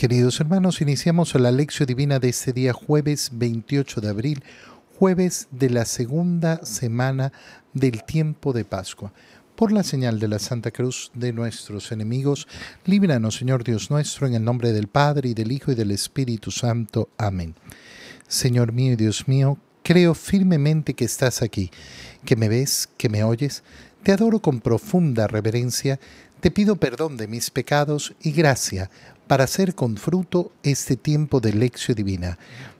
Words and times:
Queridos 0.00 0.40
hermanos, 0.40 0.80
iniciamos 0.80 1.34
la 1.34 1.52
lección 1.52 1.86
divina 1.86 2.18
de 2.18 2.30
este 2.30 2.54
día 2.54 2.72
jueves 2.72 3.32
28 3.34 4.00
de 4.00 4.08
abril, 4.08 4.42
jueves 4.98 5.46
de 5.50 5.68
la 5.68 5.84
segunda 5.84 6.64
semana 6.64 7.34
del 7.74 8.02
tiempo 8.04 8.54
de 8.54 8.64
Pascua. 8.64 9.12
Por 9.56 9.72
la 9.72 9.82
señal 9.82 10.18
de 10.18 10.28
la 10.28 10.38
Santa 10.38 10.70
Cruz 10.70 11.10
de 11.12 11.34
nuestros 11.34 11.92
enemigos, 11.92 12.48
líbranos, 12.86 13.36
Señor 13.36 13.62
Dios 13.62 13.90
nuestro, 13.90 14.26
en 14.26 14.32
el 14.32 14.42
nombre 14.42 14.72
del 14.72 14.88
Padre 14.88 15.28
y 15.28 15.34
del 15.34 15.52
Hijo 15.52 15.70
y 15.70 15.74
del 15.74 15.90
Espíritu 15.90 16.50
Santo. 16.50 17.10
Amén. 17.18 17.54
Señor 18.26 18.72
mío 18.72 18.94
y 18.94 18.96
Dios 18.96 19.28
mío, 19.28 19.58
creo 19.82 20.14
firmemente 20.14 20.94
que 20.94 21.04
estás 21.04 21.42
aquí, 21.42 21.70
que 22.24 22.36
me 22.36 22.48
ves, 22.48 22.88
que 22.96 23.10
me 23.10 23.22
oyes. 23.22 23.62
Te 24.02 24.12
adoro 24.12 24.40
con 24.40 24.62
profunda 24.62 25.26
reverencia, 25.26 26.00
te 26.40 26.50
pido 26.50 26.76
perdón 26.76 27.18
de 27.18 27.28
mis 27.28 27.50
pecados 27.50 28.14
y 28.22 28.32
gracia 28.32 28.88
para 29.30 29.44
hacer 29.44 29.76
con 29.76 29.96
fruto 29.96 30.50
este 30.64 30.96
tiempo 30.96 31.38
de 31.38 31.52
lección 31.52 31.94
divina. 31.94 32.36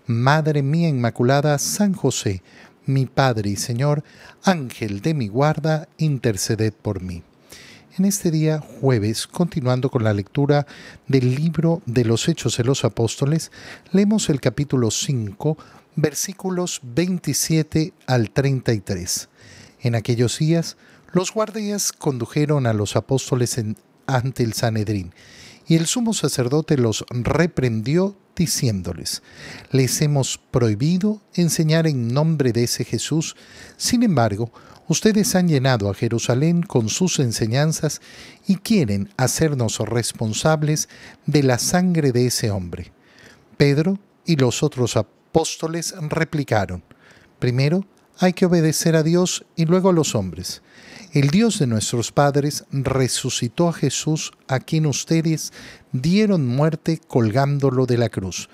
Madre 0.09 0.65
mía 0.65 0.89
Inmaculada, 0.89 1.57
San 1.61 1.95
José, 1.95 2.43
mi 2.87 3.07
Padre 3.07 3.51
y 3.51 3.55
Señor, 3.55 4.03
Ángel 4.43 5.01
de 5.01 5.15
mi 5.15 5.29
guarda, 5.29 5.87
interceded 5.97 6.73
por 6.73 7.03
mí. 7.03 7.23
En 7.97 8.05
este 8.05 8.33
día, 8.33 8.59
jueves, 8.59 9.29
continuando 9.29 9.91
con 9.91 10.03
la 10.03 10.13
lectura 10.13 10.67
del 11.07 11.37
libro 11.37 11.83
de 11.87 12.05
los 12.05 12.29
Hechos 12.29 12.57
de 12.57 12.65
los 12.65 12.85
Apóstoles, 12.85 13.53
leemos 13.93 14.29
el 14.29 14.41
capítulo 14.41 14.91
5, 14.91 15.57
versículos 15.95 16.81
27 16.83 17.93
al 18.09 18.33
33. 18.33 19.29
En 19.83 19.95
aquellos 19.95 20.37
días, 20.41 20.77
los 21.13 21.33
guardias 21.33 21.93
condujeron 21.93 22.67
a 22.67 22.73
los 22.73 22.97
apóstoles 22.97 23.57
ante 24.09 24.43
el 24.43 24.55
Sanedrín 24.55 25.13
y 25.71 25.77
el 25.77 25.87
sumo 25.87 26.15
sacerdote 26.15 26.77
los 26.77 27.05
reprendió 27.11 28.17
diciéndoles, 28.35 29.23
les 29.71 30.03
hemos 30.03 30.37
prohibido 30.37 31.23
enseñar 31.35 31.87
en 31.87 32.13
nombre 32.13 32.51
de 32.51 32.65
ese 32.65 32.85
Jesús, 32.85 33.37
sin 33.77 34.03
embargo, 34.03 34.51
ustedes 34.89 35.37
han 35.37 35.47
llenado 35.47 35.89
a 35.89 35.95
Jerusalén 35.95 36.65
con 36.65 36.89
sus 36.89 37.21
enseñanzas 37.21 38.01
y 38.49 38.57
quieren 38.57 39.11
hacernos 39.17 39.79
responsables 39.79 40.89
de 41.27 41.45
la 41.45 41.61
sangre 41.61 42.11
de 42.11 42.27
ese 42.27 42.51
hombre. 42.51 42.91
Pedro 43.57 44.01
y 44.27 44.35
los 44.35 44.65
otros 44.65 44.97
apóstoles 44.97 45.95
replicaron, 46.01 46.83
primero, 47.39 47.87
hay 48.19 48.33
que 48.33 48.47
obedecer 48.47 48.97
a 48.97 49.05
Dios 49.05 49.45
y 49.55 49.67
luego 49.67 49.91
a 49.91 49.93
los 49.93 50.17
hombres. 50.17 50.63
El 51.13 51.31
Dios 51.31 51.59
de 51.59 51.67
nuestros 51.67 52.13
padres 52.13 52.65
resucitó 52.71 53.69
a 53.69 53.73
Jesús 53.73 54.31
a 54.47 54.61
quien 54.61 54.87
ustedes 54.87 55.53
dieron 55.91 56.47
muerte 56.47 57.01
colgándolo 57.05 57.87
de 57.87 57.99
la 57.99 58.11
cruz. 58.11 58.49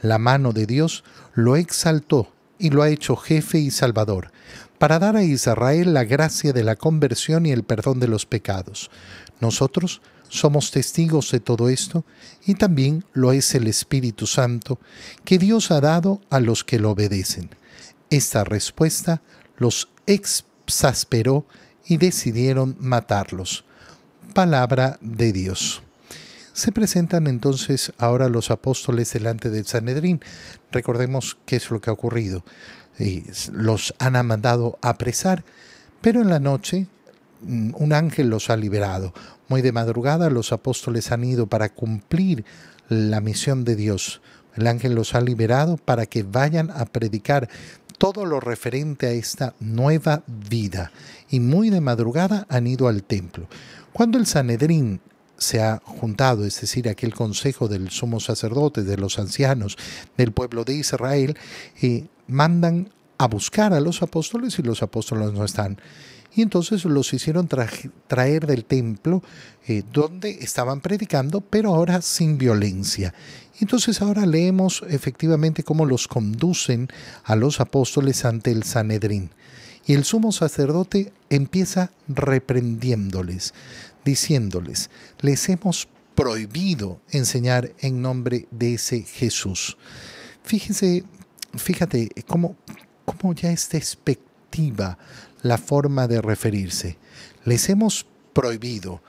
La 0.00 0.16
mano 0.16 0.54
de 0.54 0.64
Dios 0.64 1.04
lo 1.34 1.56
exaltó 1.56 2.32
y 2.58 2.70
lo 2.70 2.82
ha 2.82 2.88
hecho 2.88 3.14
jefe 3.14 3.58
y 3.58 3.70
salvador, 3.70 4.32
para 4.78 4.98
dar 4.98 5.16
a 5.16 5.22
Israel 5.22 5.92
la 5.92 6.04
gracia 6.04 6.54
de 6.54 6.64
la 6.64 6.76
conversión 6.76 7.44
y 7.44 7.52
el 7.52 7.62
perdón 7.62 8.00
de 8.00 8.08
los 8.08 8.24
pecados. 8.24 8.90
Nosotros 9.40 10.00
somos 10.30 10.70
testigos 10.70 11.30
de 11.30 11.40
todo 11.40 11.68
esto 11.68 12.06
y 12.46 12.54
también 12.54 13.04
lo 13.12 13.32
es 13.32 13.54
el 13.54 13.66
Espíritu 13.66 14.26
Santo 14.26 14.80
que 15.26 15.36
Dios 15.38 15.70
ha 15.70 15.82
dado 15.82 16.22
a 16.30 16.40
los 16.40 16.64
que 16.64 16.78
lo 16.78 16.92
obedecen. 16.92 17.50
Esta 18.08 18.44
respuesta 18.44 19.20
los 19.58 19.90
exasperó 20.06 21.44
y 21.88 21.96
decidieron 21.96 22.76
matarlos. 22.78 23.64
Palabra 24.34 24.98
de 25.00 25.32
Dios. 25.32 25.82
Se 26.52 26.70
presentan 26.70 27.26
entonces 27.26 27.92
ahora 27.98 28.28
los 28.28 28.50
apóstoles 28.50 29.12
delante 29.12 29.48
del 29.48 29.64
Sanedrín. 29.64 30.20
Recordemos 30.70 31.38
qué 31.46 31.56
es 31.56 31.70
lo 31.70 31.80
que 31.80 31.88
ha 31.88 31.94
ocurrido. 31.94 32.44
Los 33.52 33.94
han 33.98 34.26
mandado 34.26 34.78
a 34.82 34.90
apresar, 34.90 35.44
pero 36.00 36.20
en 36.20 36.28
la 36.28 36.40
noche 36.40 36.88
mm, 37.42 37.70
un 37.76 37.92
ángel 37.92 38.28
los 38.28 38.50
ha 38.50 38.56
liberado. 38.56 39.14
Muy 39.48 39.62
de 39.62 39.72
madrugada 39.72 40.30
los 40.30 40.52
apóstoles 40.52 41.10
han 41.10 41.24
ido 41.24 41.46
para 41.46 41.70
cumplir 41.70 42.44
la 42.88 43.20
misión 43.20 43.64
de 43.64 43.76
Dios. 43.76 44.20
El 44.56 44.66
ángel 44.66 44.94
los 44.94 45.14
ha 45.14 45.20
liberado 45.20 45.76
para 45.76 46.06
que 46.06 46.24
vayan 46.24 46.70
a 46.72 46.84
predicar 46.84 47.48
todo 47.98 48.24
lo 48.24 48.40
referente 48.40 49.06
a 49.06 49.10
esta 49.10 49.54
nueva 49.60 50.22
vida 50.26 50.92
y 51.28 51.40
muy 51.40 51.68
de 51.68 51.80
madrugada 51.80 52.46
han 52.48 52.66
ido 52.66 52.88
al 52.88 53.02
templo. 53.02 53.48
Cuando 53.92 54.18
el 54.18 54.26
Sanedrín 54.26 55.00
se 55.36 55.60
ha 55.60 55.80
juntado, 55.84 56.44
es 56.44 56.60
decir, 56.60 56.88
aquel 56.88 57.14
consejo 57.14 57.68
del 57.68 57.90
sumo 57.90 58.20
sacerdote, 58.20 58.82
de 58.82 58.96
los 58.96 59.18
ancianos 59.18 59.76
del 60.16 60.32
pueblo 60.32 60.64
de 60.64 60.74
Israel, 60.74 61.36
eh, 61.82 62.06
mandan 62.26 62.90
a 63.18 63.26
buscar 63.26 63.72
a 63.72 63.80
los 63.80 64.02
apóstoles 64.02 64.58
y 64.58 64.62
los 64.62 64.82
apóstoles 64.82 65.32
no 65.32 65.44
están. 65.44 65.80
Y 66.38 66.42
entonces 66.42 66.84
los 66.84 67.12
hicieron 67.12 67.48
traer 68.06 68.46
del 68.46 68.64
templo 68.64 69.24
eh, 69.66 69.82
donde 69.92 70.30
estaban 70.30 70.80
predicando, 70.80 71.40
pero 71.40 71.74
ahora 71.74 72.00
sin 72.00 72.38
violencia. 72.38 73.12
Entonces 73.58 74.00
ahora 74.00 74.24
leemos 74.24 74.84
efectivamente 74.88 75.64
cómo 75.64 75.84
los 75.84 76.06
conducen 76.06 76.86
a 77.24 77.34
los 77.34 77.58
apóstoles 77.58 78.24
ante 78.24 78.52
el 78.52 78.62
Sanedrín. 78.62 79.30
Y 79.84 79.94
el 79.94 80.04
sumo 80.04 80.30
sacerdote 80.30 81.12
empieza 81.28 81.90
reprendiéndoles, 82.06 83.52
diciéndoles, 84.04 84.90
les 85.18 85.48
hemos 85.48 85.88
prohibido 86.14 87.00
enseñar 87.10 87.72
en 87.80 88.00
nombre 88.00 88.46
de 88.52 88.74
ese 88.74 89.02
Jesús. 89.02 89.76
Fíjense, 90.44 91.02
fíjate 91.56 92.10
cómo, 92.28 92.54
cómo 93.04 93.34
ya 93.34 93.50
es 93.50 93.68
la 95.42 95.58
forma 95.58 96.08
de 96.08 96.20
referirse. 96.20 96.98
Les 97.44 97.68
hemos 97.68 98.06
prohibido 98.32 99.00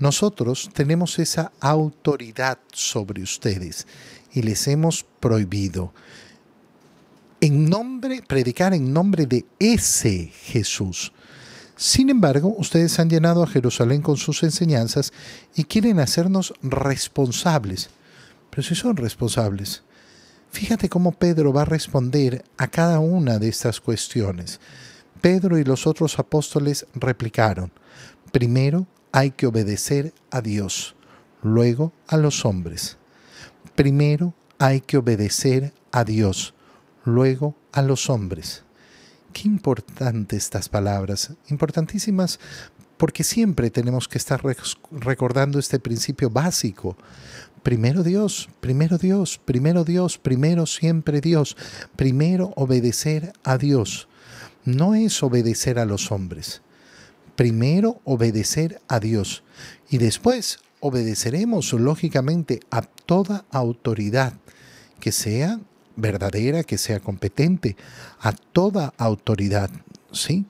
nosotros 0.00 0.70
tenemos 0.72 1.18
esa 1.18 1.52
autoridad 1.60 2.58
sobre 2.72 3.22
ustedes 3.22 3.86
y 4.32 4.40
les 4.40 4.66
hemos 4.66 5.04
prohibido 5.20 5.92
en 7.42 7.68
nombre, 7.68 8.22
predicar 8.26 8.72
en 8.72 8.94
nombre 8.94 9.26
de 9.26 9.44
ese 9.58 10.32
Jesús. 10.44 11.12
Sin 11.76 12.08
embargo, 12.08 12.54
ustedes 12.56 12.98
han 12.98 13.10
llenado 13.10 13.42
a 13.42 13.46
Jerusalén 13.46 14.00
con 14.00 14.16
sus 14.16 14.42
enseñanzas 14.42 15.12
y 15.54 15.64
quieren 15.64 16.00
hacernos 16.00 16.54
responsables. 16.62 17.90
Pero 18.48 18.62
si 18.62 18.74
son 18.74 18.96
responsables, 18.96 19.82
fíjate 20.50 20.88
cómo 20.88 21.12
Pedro 21.12 21.52
va 21.52 21.62
a 21.62 21.66
responder 21.66 22.44
a 22.56 22.68
cada 22.68 23.00
una 23.00 23.38
de 23.38 23.48
estas 23.48 23.80
cuestiones. 23.80 24.60
Pedro 25.20 25.58
y 25.58 25.64
los 25.64 25.86
otros 25.86 26.18
apóstoles 26.18 26.86
replicaron, 26.94 27.72
primero, 28.32 28.86
hay 29.12 29.32
que 29.32 29.46
obedecer 29.46 30.14
a 30.30 30.40
Dios, 30.40 30.94
luego 31.42 31.92
a 32.06 32.16
los 32.16 32.44
hombres. 32.44 32.96
Primero 33.74 34.34
hay 34.58 34.80
que 34.80 34.98
obedecer 34.98 35.72
a 35.92 36.04
Dios, 36.04 36.54
luego 37.04 37.56
a 37.72 37.82
los 37.82 38.08
hombres. 38.08 38.64
Qué 39.32 39.48
importantes 39.48 40.44
estas 40.44 40.68
palabras, 40.68 41.32
importantísimas 41.48 42.38
porque 43.00 43.24
siempre 43.24 43.70
tenemos 43.70 44.08
que 44.08 44.18
estar 44.18 44.42
recordando 44.90 45.58
este 45.58 45.78
principio 45.78 46.28
básico. 46.28 46.98
Primero 47.62 48.02
Dios, 48.02 48.48
primero 48.60 48.98
Dios, 48.98 49.40
primero 49.44 49.84
Dios, 49.84 50.18
primero 50.18 50.66
siempre 50.66 51.20
Dios, 51.20 51.56
primero 51.96 52.52
obedecer 52.56 53.32
a 53.44 53.58
Dios. 53.58 54.08
No 54.64 54.94
es 54.94 55.22
obedecer 55.22 55.78
a 55.78 55.84
los 55.84 56.10
hombres 56.12 56.62
primero 57.40 58.02
obedecer 58.04 58.82
a 58.86 59.00
Dios 59.00 59.42
y 59.88 59.96
después 59.96 60.58
obedeceremos 60.80 61.72
lógicamente 61.72 62.60
a 62.70 62.82
toda 62.82 63.46
autoridad 63.50 64.34
que 65.00 65.10
sea 65.10 65.58
verdadera, 65.96 66.64
que 66.64 66.76
sea 66.76 67.00
competente, 67.00 67.78
a 68.20 68.32
toda 68.32 68.92
autoridad, 68.98 69.70
¿sí? 70.12 70.44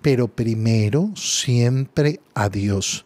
Pero 0.00 0.28
primero 0.28 1.10
siempre 1.16 2.20
a 2.34 2.48
Dios. 2.48 3.04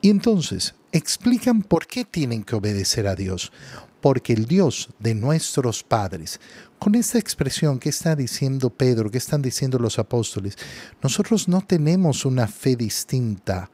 Y 0.00 0.10
entonces, 0.10 0.76
explican 0.92 1.62
por 1.62 1.86
qué 1.86 2.04
tienen 2.04 2.44
que 2.44 2.56
obedecer 2.56 3.06
a 3.06 3.14
Dios 3.14 3.52
porque 4.00 4.32
el 4.32 4.46
Dios 4.46 4.90
de 4.98 5.14
nuestros 5.14 5.82
padres, 5.82 6.40
con 6.78 6.94
esta 6.94 7.18
expresión 7.18 7.78
que 7.78 7.88
está 7.88 8.14
diciendo 8.14 8.70
Pedro, 8.70 9.10
que 9.10 9.18
están 9.18 9.42
diciendo 9.42 9.78
los 9.78 9.98
apóstoles, 9.98 10.56
nosotros 11.02 11.48
no 11.48 11.62
tenemos 11.62 12.24
una 12.24 12.46
fe 12.46 12.76
distinta, 12.76 13.70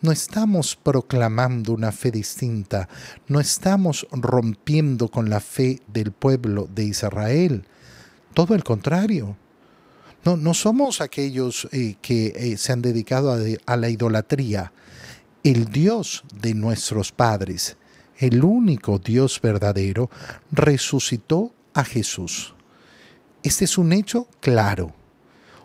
no 0.00 0.10
estamos 0.10 0.76
proclamando 0.76 1.72
una 1.72 1.92
fe 1.92 2.10
distinta, 2.10 2.88
no 3.28 3.40
estamos 3.40 4.06
rompiendo 4.10 5.08
con 5.08 5.30
la 5.30 5.40
fe 5.40 5.80
del 5.86 6.12
pueblo 6.12 6.68
de 6.74 6.84
Israel, 6.84 7.64
todo 8.34 8.54
el 8.54 8.64
contrario. 8.64 9.36
No, 10.24 10.36
no 10.36 10.52
somos 10.52 11.00
aquellos 11.00 11.68
eh, 11.70 11.96
que 12.02 12.32
eh, 12.34 12.56
se 12.56 12.72
han 12.72 12.82
dedicado 12.82 13.32
a 13.66 13.76
la 13.76 13.88
idolatría. 13.88 14.72
El 15.44 15.66
Dios 15.66 16.24
de 16.40 16.54
nuestros 16.54 17.12
padres, 17.12 17.76
el 18.18 18.44
único 18.44 18.98
Dios 18.98 19.40
verdadero, 19.40 20.10
resucitó 20.50 21.54
a 21.74 21.84
Jesús. 21.84 22.54
Este 23.42 23.64
es 23.64 23.78
un 23.78 23.92
hecho 23.92 24.28
claro. 24.40 24.92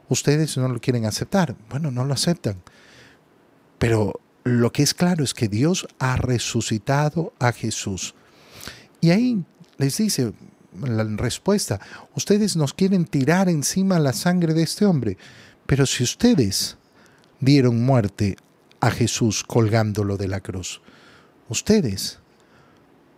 Ustedes 0.09 0.57
no 0.57 0.67
lo 0.67 0.79
quieren 0.79 1.05
aceptar. 1.05 1.55
Bueno, 1.69 1.89
no 1.89 2.05
lo 2.05 2.13
aceptan. 2.13 2.61
Pero 3.79 4.21
lo 4.43 4.71
que 4.71 4.83
es 4.83 4.93
claro 4.93 5.23
es 5.23 5.33
que 5.33 5.47
Dios 5.47 5.87
ha 5.99 6.17
resucitado 6.17 7.33
a 7.39 7.51
Jesús. 7.51 8.13
Y 9.01 9.09
ahí 9.09 9.43
les 9.77 9.97
dice 9.97 10.33
la 10.81 11.03
respuesta, 11.03 11.79
ustedes 12.15 12.55
nos 12.55 12.73
quieren 12.73 13.05
tirar 13.05 13.49
encima 13.49 13.99
la 13.99 14.13
sangre 14.13 14.53
de 14.53 14.63
este 14.63 14.85
hombre, 14.85 15.17
pero 15.65 15.85
si 15.85 16.03
ustedes 16.03 16.77
dieron 17.39 17.83
muerte 17.83 18.37
a 18.83 18.91
Jesús 18.91 19.45
colgándolo 19.45 20.17
de 20.17 20.27
la 20.27 20.41
cruz, 20.41 20.81
ustedes, 21.47 22.19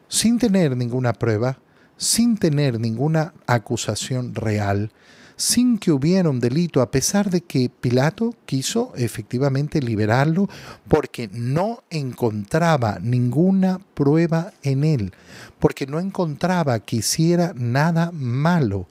sin 0.07 0.37
tener 0.37 0.77
ninguna 0.77 1.13
prueba, 1.13 1.57
sin 1.97 2.37
tener 2.37 2.79
ninguna 2.79 3.33
acusación 3.47 4.35
real, 4.35 4.91
sin 5.37 5.79
que 5.79 5.91
hubiera 5.91 6.29
un 6.29 6.39
delito, 6.39 6.83
a 6.83 6.91
pesar 6.91 7.31
de 7.31 7.41
que 7.41 7.69
Pilato 7.69 8.35
quiso 8.45 8.93
efectivamente 8.95 9.81
liberarlo 9.81 10.47
porque 10.87 11.31
no 11.33 11.83
encontraba 11.89 12.99
ninguna 13.01 13.79
prueba 13.95 14.53
en 14.61 14.83
él, 14.83 15.13
porque 15.57 15.87
no 15.87 15.99
encontraba 15.99 16.79
que 16.79 16.97
hiciera 16.97 17.53
nada 17.55 18.11
malo. 18.11 18.87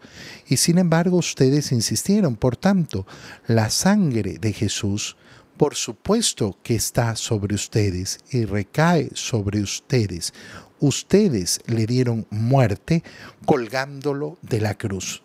Y 0.49 0.57
sin 0.57 0.79
embargo 0.79 1.19
ustedes 1.19 1.71
insistieron, 1.71 2.35
por 2.35 2.57
tanto, 2.57 3.07
la 3.47 3.71
sangre 3.71 4.39
de 4.41 4.53
Jesús, 4.53 5.17
por 5.57 5.75
supuesto 5.75 6.59
que 6.63 6.75
está 6.75 7.17
sobre 7.17 7.55
ustedes 7.55 8.21
y 8.31 8.45
recae 8.45 9.11
sobre 9.15 9.61
ustedes. 9.61 10.33
Ustedes 10.81 11.61
le 11.67 11.87
dieron 11.87 12.27
muerte 12.31 13.03
colgándolo 13.47 14.39
de 14.43 14.61
la 14.61 14.75
cruz. 14.75 15.23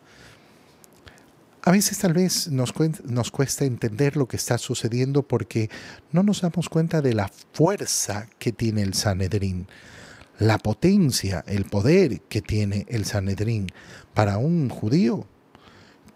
A 1.64 1.72
veces 1.72 1.98
tal 1.98 2.14
vez 2.14 2.48
nos, 2.48 2.72
cuesta 2.72 3.66
entender 3.66 4.16
lo 4.16 4.28
que 4.28 4.38
está 4.38 4.58
sucediendo 4.58 5.24
porque 5.24 5.70
no 6.12 6.24
nos 6.24 6.42
damos 6.42 6.70
cuenta 6.70 7.02
de 7.02 7.14
la 7.14 7.30
fuerza 7.52 8.30
que 8.40 8.54
tiene 8.54 8.82
el 8.82 8.94
Sanedrín, 8.94 9.68
la 10.38 10.58
potencia, 10.58 11.44
el 11.48 11.66
poder 11.66 12.22
que 12.22 12.42
tiene 12.42 12.86
el 12.88 13.04
Sanedrín. 13.04 13.68
Para 14.14 14.38
un 14.38 14.70
judío, 14.70 15.28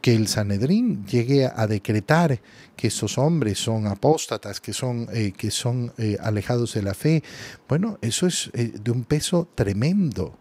que 0.04 0.14
el 0.14 0.28
Sanedrín 0.28 1.06
llegue 1.06 1.46
a 1.46 1.66
decretar 1.66 2.42
que 2.76 2.88
esos 2.88 3.18
hombres 3.18 3.58
son 3.58 3.88
apóstatas, 3.88 4.60
que 4.60 4.74
son, 4.74 5.08
eh, 5.14 5.32
que 5.32 5.50
son 5.50 5.94
eh, 5.98 6.18
alejados 6.20 6.74
de 6.74 6.82
la 6.82 6.94
fe, 6.94 7.24
bueno, 7.70 8.00
eso 8.02 8.28
es 8.28 8.52
eh, 8.54 8.74
de 8.84 8.92
un 8.92 9.06
peso 9.06 9.48
tremendo, 9.56 10.38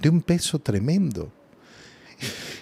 de 0.00 0.08
un 0.08 0.22
peso 0.22 0.58
tremendo. 0.58 1.30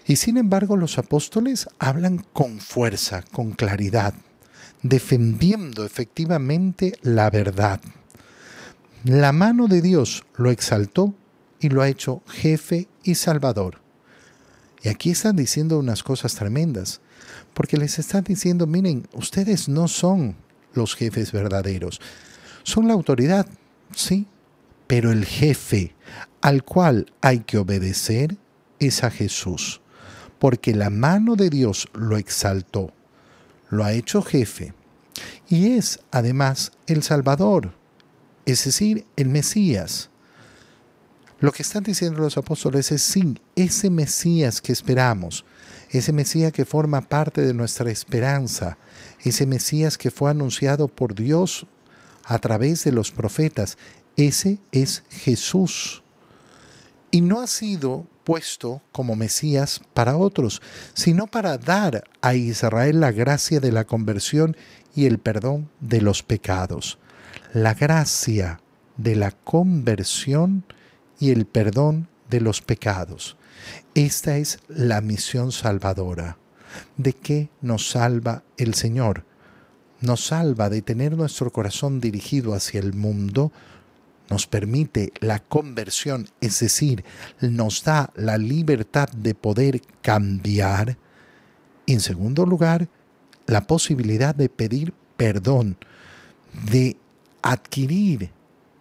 Y 0.07 0.17
sin 0.17 0.37
embargo 0.37 0.77
los 0.77 0.99
apóstoles 0.99 1.67
hablan 1.79 2.19
con 2.35 2.61
fuerza, 2.61 3.25
con 3.33 3.53
claridad, 3.53 4.13
defendiendo 4.83 5.83
efectivamente 5.87 6.93
la 7.01 7.31
verdad. 7.31 7.81
La 9.05 9.33
mano 9.33 9.67
de 9.67 9.81
Dios 9.81 10.27
lo 10.37 10.51
exaltó 10.51 11.15
y 11.59 11.71
lo 11.71 11.81
ha 11.81 11.89
hecho 11.89 12.23
jefe 12.29 12.87
y 13.03 13.15
salvador. 13.15 13.84
Y 14.85 14.91
aquí 14.91 15.11
están 15.11 15.35
diciendo 15.35 15.79
unas 15.79 16.03
cosas 16.03 16.35
tremendas, 16.35 17.01
porque 17.55 17.79
les 17.79 17.99
están 17.99 18.23
diciendo, 18.23 18.67
miren, 18.67 19.09
ustedes 19.15 19.67
no 19.67 19.89
son 19.89 20.37
los 20.75 20.95
jefes 20.95 21.33
verdaderos, 21.33 22.03
son 22.65 22.87
la 22.87 22.93
autoridad, 22.93 23.47
sí, 23.97 24.27
pero 24.87 25.11
el 25.11 25.25
jefe 25.25 25.95
al 26.43 26.65
cual 26.65 27.11
hay 27.23 27.41
que 27.41 27.57
obedecer 27.57 28.37
es 28.79 29.03
a 29.05 29.11
Jesús, 29.11 29.81
porque 30.39 30.75
la 30.75 30.91
mano 30.91 31.35
de 31.35 31.49
Dios 31.49 31.89
lo 31.95 32.19
exaltó, 32.19 32.93
lo 33.71 33.85
ha 33.85 33.95
hecho 33.95 34.21
jefe, 34.21 34.75
y 35.49 35.73
es 35.73 36.01
además 36.11 36.73
el 36.87 37.03
Salvador, 37.03 37.73
es 38.45 38.65
decir, 38.67 39.07
el 39.17 39.31
Mesías. 39.31 40.11
Lo 41.45 41.53
que 41.53 41.63
están 41.63 41.83
diciendo 41.83 42.23
los 42.23 42.39
apóstoles 42.39 42.91
es 42.91 43.03
sí, 43.03 43.39
ese 43.55 43.91
Mesías 43.91 44.63
que 44.63 44.73
esperamos, 44.73 45.45
ese 45.91 46.11
Mesías 46.11 46.55
que 46.55 46.65
forma 46.65 47.03
parte 47.03 47.43
de 47.43 47.53
nuestra 47.53 47.91
esperanza, 47.91 48.79
ese 49.23 49.45
Mesías 49.45 49.99
que 49.99 50.11
fue 50.11 50.31
anunciado 50.31 50.89
por 50.89 51.15
Dios 51.15 51.67
a 52.25 52.39
través 52.39 52.85
de 52.85 52.93
los 52.93 53.11
profetas, 53.11 53.77
ese 54.17 54.59
es 54.73 55.03
Jesús. 55.11 56.03
Y 57.11 57.21
no 57.21 57.43
ha 57.43 57.47
sido 57.47 58.07
puesto 58.25 58.81
como 58.91 59.15
Mesías 59.15 59.83
para 59.93 60.17
otros, 60.17 60.63
sino 60.95 61.27
para 61.27 61.59
dar 61.59 62.05
a 62.23 62.35
Israel 62.37 63.01
la 63.01 63.13
gracia 63.13 63.61
de 63.61 63.71
la 63.71 63.85
conversión 63.85 64.57
y 64.97 65.05
el 65.05 65.19
perdón 65.19 65.69
de 65.81 66.01
los 66.01 66.23
pecados. 66.23 66.97
La 67.53 67.75
gracia 67.75 68.63
de 68.97 69.15
la 69.15 69.31
conversión 69.31 70.65
y 71.25 71.31
el 71.31 71.47
perdón 71.47 72.07
de 72.29 72.43
los 72.43 72.61
pecados. 72.61 73.39
Esta 73.95 74.37
es 74.37 74.59
la 74.69 75.01
misión 75.01 75.53
salvadora. 75.53 76.37
¿De 76.99 77.15
qué 77.15 77.49
nos 77.63 77.89
salva 77.89 78.43
el 78.59 78.75
Señor? 78.75 79.25
Nos 80.03 80.27
salva 80.27 80.69
de 80.69 80.83
tener 80.83 81.17
nuestro 81.17 81.51
corazón 81.51 81.99
dirigido 81.99 82.53
hacia 82.53 82.81
el 82.81 82.93
mundo, 82.93 83.53
nos 84.29 84.47
permite 84.47 85.15
la 85.21 85.39
conversión, 85.39 86.29
es 86.43 86.61
decir, 86.61 87.07
nos 87.41 87.85
da 87.85 88.13
la 88.17 88.37
libertad 88.37 89.09
de 89.09 89.35
poder 89.35 89.81
cambiar. 90.03 90.99
En 91.87 92.01
segundo 92.01 92.45
lugar, 92.45 92.87
la 93.47 93.67
posibilidad 93.67 94.35
de 94.35 94.51
pedir 94.51 94.93
perdón, 95.17 95.79
de 96.71 96.99
adquirir 97.41 98.31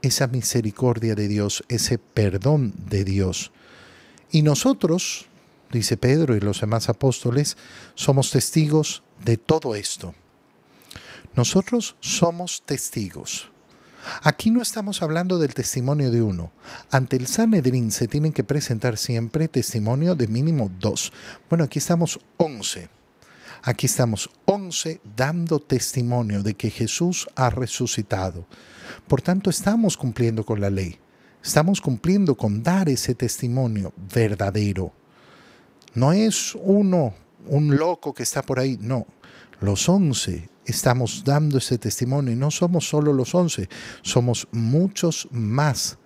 esa 0.03 0.27
misericordia 0.27 1.15
de 1.15 1.27
Dios, 1.27 1.63
ese 1.69 1.97
perdón 1.97 2.73
de 2.89 3.03
Dios. 3.03 3.51
Y 4.31 4.43
nosotros, 4.43 5.25
dice 5.71 5.97
Pedro 5.97 6.35
y 6.35 6.41
los 6.41 6.61
demás 6.61 6.89
apóstoles, 6.89 7.57
somos 7.95 8.29
testigos 8.29 9.01
de 9.23 9.37
todo 9.37 9.73
esto. 9.73 10.13
Nosotros 11.35 11.95
somos 12.01 12.61
testigos. 12.65 13.49
Aquí 14.21 14.51
no 14.51 14.61
estamos 14.61 15.01
hablando 15.01 15.39
del 15.39 15.53
testimonio 15.53 16.11
de 16.11 16.21
uno. 16.21 16.51
Ante 16.91 17.15
el 17.15 17.25
Sanedrín 17.25 17.89
se 17.89 18.09
tienen 18.09 18.33
que 18.33 18.43
presentar 18.43 18.97
siempre 18.97 19.47
testimonio 19.47 20.15
de 20.15 20.27
mínimo 20.27 20.69
dos. 20.79 21.13
Bueno, 21.49 21.63
aquí 21.63 21.79
estamos 21.79 22.19
once. 22.35 22.89
Aquí 23.65 23.85
estamos 23.85 24.29
once 24.43 24.99
dando 25.15 25.57
testimonio 25.57 26.43
de 26.43 26.53
que 26.53 26.69
Jesús 26.69 27.29
ha 27.33 27.49
resucitado. 27.49 28.45
Por 29.07 29.21
tanto, 29.21 29.49
estamos 29.49 29.95
cumpliendo 29.95 30.45
con 30.45 30.59
la 30.59 30.69
ley. 30.69 30.99
Estamos 31.41 31.79
cumpliendo 31.79 32.35
con 32.35 32.61
dar 32.61 32.89
ese 32.89 33.15
testimonio 33.15 33.93
verdadero. 34.13 34.91
No 35.93 36.11
es 36.11 36.57
uno, 36.61 37.13
un 37.47 37.77
loco 37.77 38.13
que 38.13 38.23
está 38.23 38.41
por 38.41 38.59
ahí, 38.59 38.77
no. 38.81 39.07
Los 39.61 39.87
once 39.87 40.49
estamos 40.65 41.23
dando 41.23 41.57
ese 41.57 41.77
testimonio 41.77 42.33
y 42.33 42.35
no 42.35 42.51
somos 42.51 42.89
solo 42.89 43.13
los 43.13 43.33
once, 43.33 43.69
somos 44.01 44.45
muchos 44.51 45.29
más. 45.31 45.97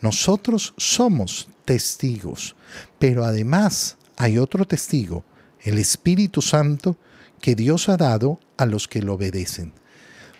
Nosotros 0.00 0.72
somos 0.78 1.48
testigos, 1.66 2.56
pero 2.98 3.26
además 3.26 3.98
hay 4.16 4.38
otro 4.38 4.64
testigo, 4.64 5.22
el 5.64 5.78
Espíritu 5.78 6.42
Santo, 6.42 6.96
que 7.40 7.54
Dios 7.54 7.88
ha 7.88 7.96
dado 7.96 8.38
a 8.56 8.66
los 8.66 8.86
que 8.86 9.02
lo 9.02 9.14
obedecen. 9.14 9.72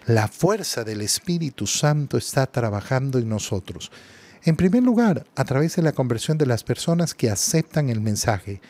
La 0.07 0.29
fuerza 0.29 0.85
del 0.85 1.01
Espíritu 1.01 1.67
Santo 1.67 2.19
está 2.19 2.47
trabajando 2.47 3.19
en 3.19 3.29
nosotros. 3.29 3.91
En 4.45 4.57
primer 4.57 4.83
lugar, 4.83 5.27
a 5.35 5.45
través 5.45 5.77
de 5.77 5.83
la 5.83 5.93
conversión 5.93 6.37
de 6.37 6.45
las 6.45 6.63
personas 6.63 7.15
que 7.15 7.31
aceptan 7.31 7.89
el 7.89 8.03
mensaje, 8.03 8.61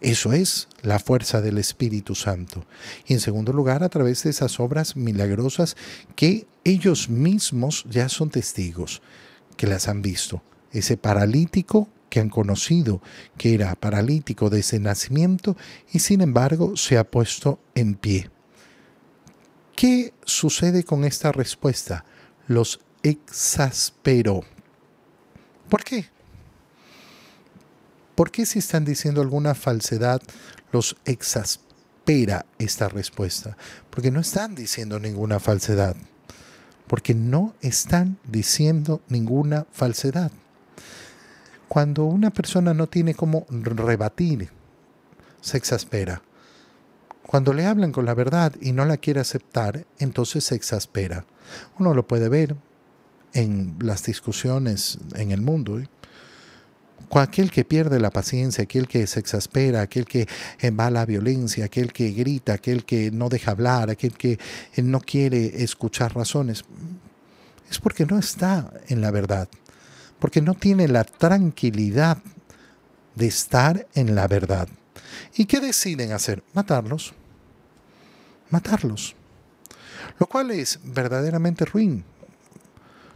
eso 0.00 0.32
es 0.32 0.68
la 0.82 0.98
fuerza 0.98 1.40
del 1.40 1.58
Espíritu 1.58 2.16
Santo. 2.16 2.66
Y 3.06 3.12
en 3.12 3.20
segundo 3.20 3.52
lugar, 3.52 3.84
a 3.84 3.88
través 3.88 4.24
de 4.24 4.30
esas 4.30 4.58
obras 4.58 4.96
milagrosas 4.96 5.76
que 6.16 6.48
ellos 6.64 7.08
mismos 7.08 7.84
ya 7.88 8.08
son 8.08 8.30
testigos, 8.30 9.02
que 9.56 9.68
las 9.68 9.86
han 9.86 10.02
visto. 10.02 10.42
Ese 10.72 10.96
paralítico 10.96 11.88
que 12.10 12.20
han 12.20 12.28
conocido 12.28 13.00
que 13.38 13.54
era 13.54 13.74
paralítico 13.76 14.50
desde 14.50 14.78
nacimiento 14.80 15.56
y 15.92 16.00
sin 16.00 16.20
embargo 16.20 16.76
se 16.76 16.98
ha 16.98 17.04
puesto 17.04 17.58
en 17.74 17.94
pie. 17.94 18.30
¿Qué 19.76 20.12
sucede 20.26 20.84
con 20.84 21.04
esta 21.04 21.32
respuesta? 21.32 22.04
Los 22.46 22.80
exasperó. 23.02 24.42
¿Por 25.70 25.82
qué? 25.84 26.06
¿Por 28.14 28.30
qué 28.30 28.44
si 28.44 28.58
están 28.58 28.84
diciendo 28.84 29.22
alguna 29.22 29.54
falsedad 29.54 30.20
los 30.72 30.96
exaspera 31.06 32.44
esta 32.58 32.88
respuesta? 32.88 33.56
Porque 33.88 34.10
no 34.10 34.20
están 34.20 34.54
diciendo 34.54 34.98
ninguna 35.00 35.40
falsedad. 35.40 35.96
porque 36.86 37.14
no 37.14 37.54
están 37.60 38.18
diciendo 38.24 39.00
ninguna 39.08 39.64
falsedad. 39.70 40.32
Cuando 41.70 42.04
una 42.04 42.30
persona 42.30 42.74
no 42.74 42.88
tiene 42.88 43.14
cómo 43.14 43.46
rebatir, 43.48 44.50
se 45.40 45.56
exaspera. 45.56 46.20
Cuando 47.22 47.52
le 47.52 47.64
hablan 47.64 47.92
con 47.92 48.04
la 48.06 48.14
verdad 48.14 48.52
y 48.60 48.72
no 48.72 48.84
la 48.84 48.96
quiere 48.96 49.20
aceptar, 49.20 49.86
entonces 50.00 50.42
se 50.42 50.56
exaspera. 50.56 51.24
Uno 51.78 51.94
lo 51.94 52.08
puede 52.08 52.28
ver 52.28 52.56
en 53.34 53.76
las 53.78 54.02
discusiones 54.02 54.98
en 55.14 55.30
el 55.30 55.42
mundo. 55.42 55.78
¿eh? 55.78 55.86
Aquel 57.12 57.52
que 57.52 57.64
pierde 57.64 58.00
la 58.00 58.10
paciencia, 58.10 58.64
aquel 58.64 58.88
que 58.88 59.06
se 59.06 59.20
exaspera, 59.20 59.82
aquel 59.82 60.06
que 60.06 60.26
va 60.76 60.88
a 60.88 60.90
la 60.90 61.06
violencia, 61.06 61.66
aquel 61.66 61.92
que 61.92 62.10
grita, 62.10 62.54
aquel 62.54 62.84
que 62.84 63.12
no 63.12 63.28
deja 63.28 63.52
hablar, 63.52 63.90
aquel 63.90 64.14
que 64.14 64.40
no 64.82 64.98
quiere 64.98 65.62
escuchar 65.62 66.16
razones, 66.16 66.64
es 67.70 67.78
porque 67.78 68.06
no 68.06 68.18
está 68.18 68.72
en 68.88 69.00
la 69.00 69.12
verdad, 69.12 69.48
porque 70.20 70.40
no 70.40 70.54
tiene 70.54 70.86
la 70.86 71.04
tranquilidad 71.04 72.18
de 73.16 73.26
estar 73.26 73.88
en 73.94 74.14
la 74.14 74.28
verdad. 74.28 74.68
¿Y 75.34 75.46
qué 75.46 75.60
deciden 75.60 76.12
hacer? 76.12 76.44
Matarlos 76.52 77.14
matarlos. 78.50 79.14
Lo 80.18 80.26
cual 80.26 80.50
es 80.50 80.78
verdaderamente 80.84 81.64
ruin. 81.64 82.04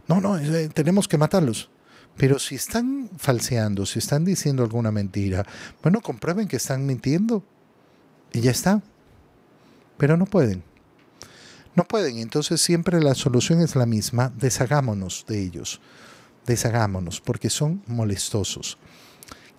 No, 0.07 0.19
no, 0.19 0.37
eh, 0.37 0.69
tenemos 0.69 1.07
que 1.07 1.17
matarlos. 1.17 1.69
Pero 2.17 2.39
si 2.39 2.55
están 2.55 3.09
falseando, 3.17 3.85
si 3.85 3.99
están 3.99 4.23
diciendo 4.23 4.63
alguna 4.63 4.91
mentira, 4.91 5.45
bueno, 5.83 6.01
comprueben 6.01 6.47
que 6.47 6.55
están 6.55 6.85
mintiendo 6.85 7.43
y 8.31 8.41
ya 8.41 8.51
está. 8.51 8.81
Pero 9.97 10.15
no 10.15 10.25
pueden. 10.25 10.63
No 11.75 11.83
pueden. 11.83 12.17
Entonces 12.19 12.61
siempre 12.61 13.01
la 13.01 13.15
solución 13.15 13.59
es 13.59 13.75
la 13.75 13.85
misma. 13.85 14.31
Deshagámonos 14.37 15.25
de 15.27 15.41
ellos. 15.41 15.81
Deshagámonos 16.45 17.21
porque 17.21 17.49
son 17.49 17.83
molestosos. 17.87 18.77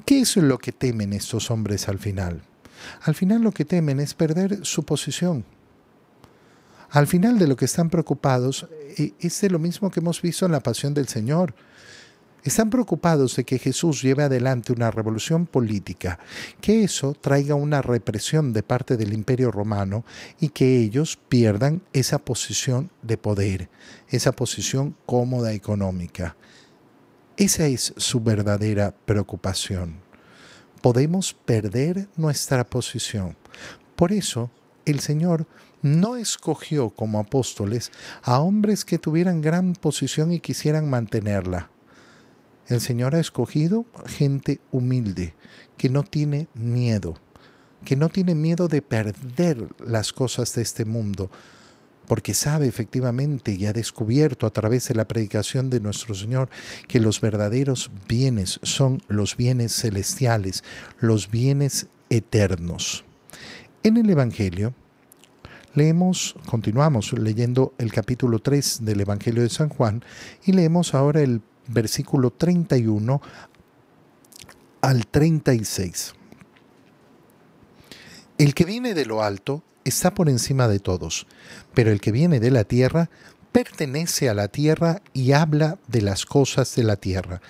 ¿Qué 0.04 0.20
es 0.20 0.36
lo 0.36 0.58
que 0.58 0.72
temen 0.72 1.12
estos 1.12 1.50
hombres 1.50 1.88
al 1.88 1.98
final? 1.98 2.42
Al 3.02 3.14
final 3.14 3.42
lo 3.42 3.52
que 3.52 3.64
temen 3.64 4.00
es 4.00 4.14
perder 4.14 4.64
su 4.64 4.84
posición, 4.84 5.44
al 6.90 7.06
final 7.06 7.38
de 7.38 7.46
lo 7.46 7.56
que 7.56 7.64
están 7.64 7.90
preocupados 7.90 8.66
eh, 8.96 9.12
es 9.20 9.40
de 9.40 9.50
lo 9.50 9.58
mismo 9.58 9.90
que 9.90 10.00
hemos 10.00 10.22
visto 10.22 10.46
en 10.46 10.52
la 10.52 10.60
pasión 10.60 10.94
del 10.94 11.08
Señor. 11.08 11.54
Están 12.42 12.70
preocupados 12.70 13.34
de 13.34 13.42
que 13.42 13.58
Jesús 13.58 14.02
lleve 14.02 14.22
adelante 14.22 14.72
una 14.72 14.92
revolución 14.92 15.46
política, 15.46 16.20
que 16.60 16.84
eso 16.84 17.12
traiga 17.20 17.56
una 17.56 17.82
represión 17.82 18.52
de 18.52 18.62
parte 18.62 18.96
del 18.96 19.12
imperio 19.12 19.50
romano 19.50 20.04
y 20.38 20.50
que 20.50 20.78
ellos 20.78 21.18
pierdan 21.28 21.82
esa 21.92 22.18
posición 22.18 22.90
de 23.02 23.18
poder, 23.18 23.68
esa 24.08 24.30
posición 24.30 24.96
cómoda 25.06 25.52
económica. 25.52 26.36
Esa 27.36 27.66
es 27.66 27.92
su 27.98 28.20
verdadera 28.20 28.94
preocupación. 29.04 29.96
Podemos 30.80 31.34
perder 31.34 32.08
nuestra 32.16 32.64
posición. 32.64 33.36
Por 33.94 34.12
eso 34.12 34.50
el 34.86 35.00
Señor 35.00 35.46
no 35.82 36.16
escogió 36.16 36.88
como 36.88 37.18
apóstoles 37.18 37.92
a 38.22 38.40
hombres 38.40 38.86
que 38.86 38.98
tuvieran 38.98 39.42
gran 39.42 39.74
posición 39.74 40.32
y 40.32 40.40
quisieran 40.40 40.88
mantenerla. 40.88 41.68
El 42.68 42.80
Señor 42.80 43.14
ha 43.14 43.20
escogido 43.20 43.84
gente 44.06 44.58
humilde, 44.72 45.34
que 45.76 45.90
no 45.90 46.04
tiene 46.04 46.48
miedo, 46.54 47.18
que 47.84 47.96
no 47.96 48.08
tiene 48.08 48.34
miedo 48.34 48.66
de 48.66 48.80
perder 48.80 49.68
las 49.84 50.14
cosas 50.14 50.54
de 50.54 50.62
este 50.62 50.86
mundo, 50.86 51.30
porque 52.06 52.34
sabe 52.34 52.66
efectivamente 52.66 53.52
y 53.52 53.66
ha 53.66 53.72
descubierto 53.72 54.46
a 54.46 54.50
través 54.50 54.88
de 54.88 54.94
la 54.94 55.06
predicación 55.06 55.70
de 55.70 55.80
nuestro 55.80 56.14
Señor 56.14 56.48
que 56.88 57.00
los 57.00 57.20
verdaderos 57.20 57.90
bienes 58.08 58.60
son 58.62 59.02
los 59.08 59.36
bienes 59.36 59.74
celestiales, 59.74 60.64
los 61.00 61.30
bienes 61.30 61.86
eternos. 62.10 63.04
En 63.82 63.96
el 63.96 64.08
Evangelio, 64.10 64.74
Leemos, 65.76 66.34
continuamos 66.46 67.12
leyendo 67.12 67.74
el 67.76 67.92
capítulo 67.92 68.38
3 68.38 68.78
del 68.86 69.02
Evangelio 69.02 69.42
de 69.42 69.50
San 69.50 69.68
Juan 69.68 70.02
y 70.46 70.52
leemos 70.52 70.94
ahora 70.94 71.20
el 71.20 71.42
versículo 71.66 72.30
31 72.30 73.20
al 74.80 75.06
36. 75.06 76.14
El 78.38 78.54
que 78.54 78.64
viene 78.64 78.94
de 78.94 79.04
lo 79.04 79.22
alto 79.22 79.62
está 79.88 80.14
por 80.14 80.28
encima 80.28 80.68
de 80.68 80.80
todos, 80.80 81.26
pero 81.74 81.90
el 81.90 82.00
que 82.00 82.12
viene 82.12 82.40
de 82.40 82.50
la 82.50 82.64
tierra 82.64 83.10
pertenece 83.52 84.28
a 84.28 84.34
la 84.34 84.48
tierra 84.48 85.00
y 85.12 85.32
habla 85.32 85.78
de 85.88 86.02
las 86.02 86.26
cosas 86.26 86.74
de 86.74 86.84
la 86.84 86.96
tierra. 86.96 87.40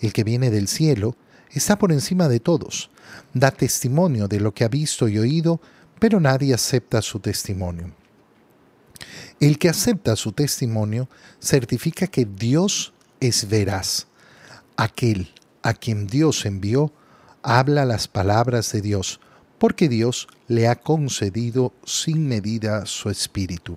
El 0.00 0.12
que 0.12 0.24
viene 0.24 0.50
del 0.50 0.68
cielo 0.68 1.16
está 1.50 1.78
por 1.78 1.92
encima 1.92 2.28
de 2.28 2.40
todos, 2.40 2.90
da 3.34 3.50
testimonio 3.50 4.28
de 4.28 4.40
lo 4.40 4.54
que 4.54 4.64
ha 4.64 4.68
visto 4.68 5.08
y 5.08 5.18
oído, 5.18 5.60
pero 5.98 6.20
nadie 6.20 6.54
acepta 6.54 7.02
su 7.02 7.20
testimonio. 7.20 7.92
El 9.40 9.58
que 9.58 9.68
acepta 9.68 10.16
su 10.16 10.32
testimonio 10.32 11.08
certifica 11.40 12.06
que 12.06 12.24
Dios 12.24 12.92
es 13.20 13.48
veraz. 13.48 14.06
Aquel 14.76 15.32
a 15.62 15.74
quien 15.74 16.06
Dios 16.06 16.46
envió 16.46 16.92
habla 17.42 17.84
las 17.84 18.08
palabras 18.08 18.72
de 18.72 18.80
Dios, 18.82 19.20
porque 19.60 19.90
Dios 19.90 20.26
le 20.48 20.68
ha 20.68 20.74
concedido 20.74 21.74
sin 21.84 22.26
medida 22.26 22.86
su 22.86 23.10
espíritu. 23.10 23.76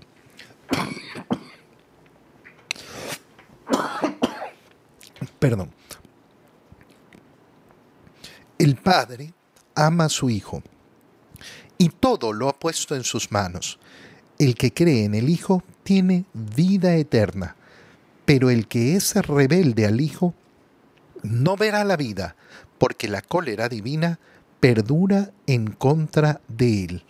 Perdón. 5.39 5.71
El 8.57 8.77
Padre 8.77 9.33
ama 9.75 10.05
a 10.05 10.09
su 10.09 10.29
Hijo 10.29 10.63
y 11.77 11.89
todo 11.89 12.31
lo 12.31 12.47
ha 12.47 12.57
puesto 12.57 12.95
en 12.95 13.03
sus 13.03 13.29
manos. 13.33 13.77
El 14.39 14.55
que 14.55 14.73
cree 14.73 15.03
en 15.03 15.15
el 15.15 15.27
Hijo 15.27 15.63
tiene 15.83 16.23
vida 16.31 16.95
eterna, 16.95 17.57
pero 18.23 18.49
el 18.49 18.69
que 18.69 18.95
es 18.95 19.13
rebelde 19.15 19.85
al 19.85 19.99
Hijo 19.99 20.33
no 21.23 21.57
verá 21.57 21.83
la 21.83 21.97
vida, 21.97 22.37
porque 22.77 23.09
la 23.09 23.21
cólera 23.21 23.67
divina 23.67 24.17
perdura 24.63 25.29
en 25.45 25.73
contra 25.73 26.39
de 26.47 26.85
él. 26.85 27.03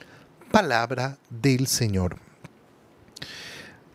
Palabra 0.49 1.19
del 1.29 1.67
Señor. 1.67 2.17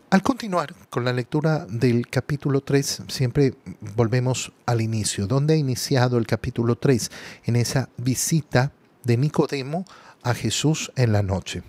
Al 0.09 0.23
continuar 0.23 0.73
con 0.89 1.03
la 1.03 1.11
lectura 1.11 1.65
del 1.69 2.07
capítulo 2.07 2.61
3, 2.61 3.03
siempre 3.09 3.55
volvemos 3.97 4.53
al 4.65 4.79
inicio. 4.79 5.27
¿Dónde 5.27 5.55
ha 5.55 5.57
iniciado 5.57 6.17
el 6.17 6.25
capítulo 6.25 6.77
3? 6.77 7.11
En 7.43 7.57
esa 7.57 7.89
visita 7.97 8.71
de 9.03 9.17
Nicodemo 9.17 9.83
a 10.23 10.33
Jesús 10.33 10.93
en 10.95 11.11
la 11.11 11.21
noche. 11.21 11.61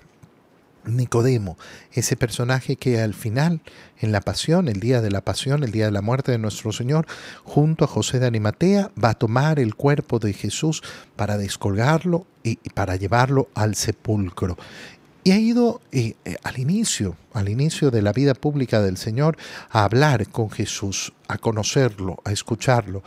Nicodemo, 0.84 1.56
ese 1.92 2.16
personaje 2.16 2.76
que 2.76 3.00
al 3.00 3.14
final, 3.14 3.60
en 3.98 4.12
la 4.12 4.20
pasión, 4.20 4.68
el 4.68 4.80
día 4.80 5.00
de 5.00 5.10
la 5.10 5.20
pasión, 5.20 5.64
el 5.64 5.72
día 5.72 5.86
de 5.86 5.92
la 5.92 6.02
muerte 6.02 6.32
de 6.32 6.38
nuestro 6.38 6.72
Señor, 6.72 7.06
junto 7.44 7.84
a 7.84 7.88
José 7.88 8.18
de 8.18 8.26
Animatea, 8.26 8.90
va 9.02 9.10
a 9.10 9.14
tomar 9.14 9.58
el 9.58 9.74
cuerpo 9.74 10.18
de 10.18 10.32
Jesús 10.32 10.82
para 11.16 11.38
descolgarlo 11.38 12.26
y 12.42 12.56
para 12.70 12.96
llevarlo 12.96 13.48
al 13.54 13.74
sepulcro. 13.74 14.56
Y 15.22 15.32
ha 15.32 15.38
ido 15.38 15.82
eh, 15.92 16.14
eh, 16.24 16.36
al 16.42 16.58
inicio, 16.58 17.16
al 17.34 17.48
inicio 17.48 17.90
de 17.90 18.00
la 18.00 18.12
vida 18.12 18.34
pública 18.34 18.80
del 18.80 18.96
Señor, 18.96 19.36
a 19.70 19.84
hablar 19.84 20.28
con 20.28 20.50
Jesús, 20.50 21.12
a 21.28 21.36
conocerlo, 21.36 22.22
a 22.24 22.32
escucharlo. 22.32 23.02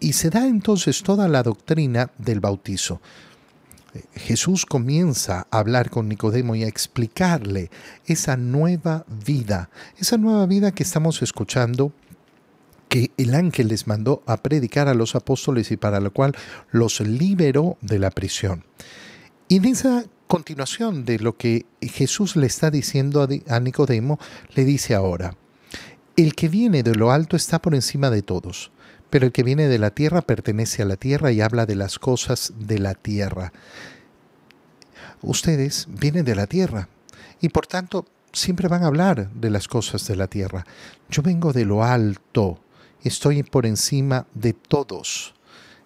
Y 0.00 0.14
se 0.14 0.30
da 0.30 0.46
entonces 0.46 1.02
toda 1.02 1.28
la 1.28 1.42
doctrina 1.42 2.10
del 2.18 2.40
bautizo. 2.40 3.00
Jesús 4.14 4.66
comienza 4.66 5.46
a 5.50 5.58
hablar 5.58 5.90
con 5.90 6.08
Nicodemo 6.08 6.54
y 6.54 6.64
a 6.64 6.68
explicarle 6.68 7.70
esa 8.06 8.36
nueva 8.36 9.04
vida, 9.24 9.70
esa 9.98 10.16
nueva 10.16 10.46
vida 10.46 10.72
que 10.72 10.82
estamos 10.82 11.22
escuchando 11.22 11.92
que 12.88 13.10
el 13.16 13.34
ángel 13.34 13.68
les 13.68 13.86
mandó 13.86 14.22
a 14.26 14.36
predicar 14.38 14.88
a 14.88 14.94
los 14.94 15.14
apóstoles 15.14 15.70
y 15.70 15.76
para 15.76 16.00
lo 16.00 16.12
cual 16.12 16.36
los 16.70 17.00
liberó 17.00 17.78
de 17.80 17.98
la 17.98 18.10
prisión. 18.10 18.64
Y 19.48 19.56
en 19.56 19.64
esa 19.66 20.04
continuación 20.26 21.04
de 21.04 21.18
lo 21.18 21.36
que 21.36 21.66
Jesús 21.80 22.36
le 22.36 22.46
está 22.46 22.70
diciendo 22.70 23.28
a 23.48 23.60
Nicodemo, 23.60 24.18
le 24.54 24.64
dice 24.64 24.94
ahora, 24.94 25.36
el 26.16 26.34
que 26.34 26.48
viene 26.48 26.82
de 26.82 26.94
lo 26.94 27.12
alto 27.12 27.36
está 27.36 27.60
por 27.60 27.74
encima 27.74 28.10
de 28.10 28.22
todos, 28.22 28.70
pero 29.10 29.26
el 29.26 29.32
que 29.32 29.42
viene 29.42 29.68
de 29.68 29.78
la 29.78 29.90
tierra 29.90 30.22
pertenece 30.22 30.82
a 30.82 30.86
la 30.86 30.96
tierra 30.96 31.32
y 31.32 31.40
habla 31.40 31.66
de 31.66 31.76
las 31.76 31.98
cosas 31.98 32.52
de 32.58 32.78
la 32.78 32.94
tierra. 32.94 33.52
Ustedes 35.22 35.86
vienen 35.88 36.24
de 36.24 36.34
la 36.34 36.46
tierra 36.46 36.88
y 37.40 37.48
por 37.48 37.66
tanto 37.66 38.06
siempre 38.32 38.68
van 38.68 38.82
a 38.82 38.86
hablar 38.86 39.30
de 39.30 39.50
las 39.50 39.68
cosas 39.68 40.06
de 40.06 40.16
la 40.16 40.26
tierra. 40.26 40.66
Yo 41.08 41.22
vengo 41.22 41.52
de 41.52 41.64
lo 41.64 41.82
alto, 41.82 42.60
estoy 43.02 43.42
por 43.42 43.66
encima 43.66 44.26
de 44.34 44.52
todos, 44.52 45.34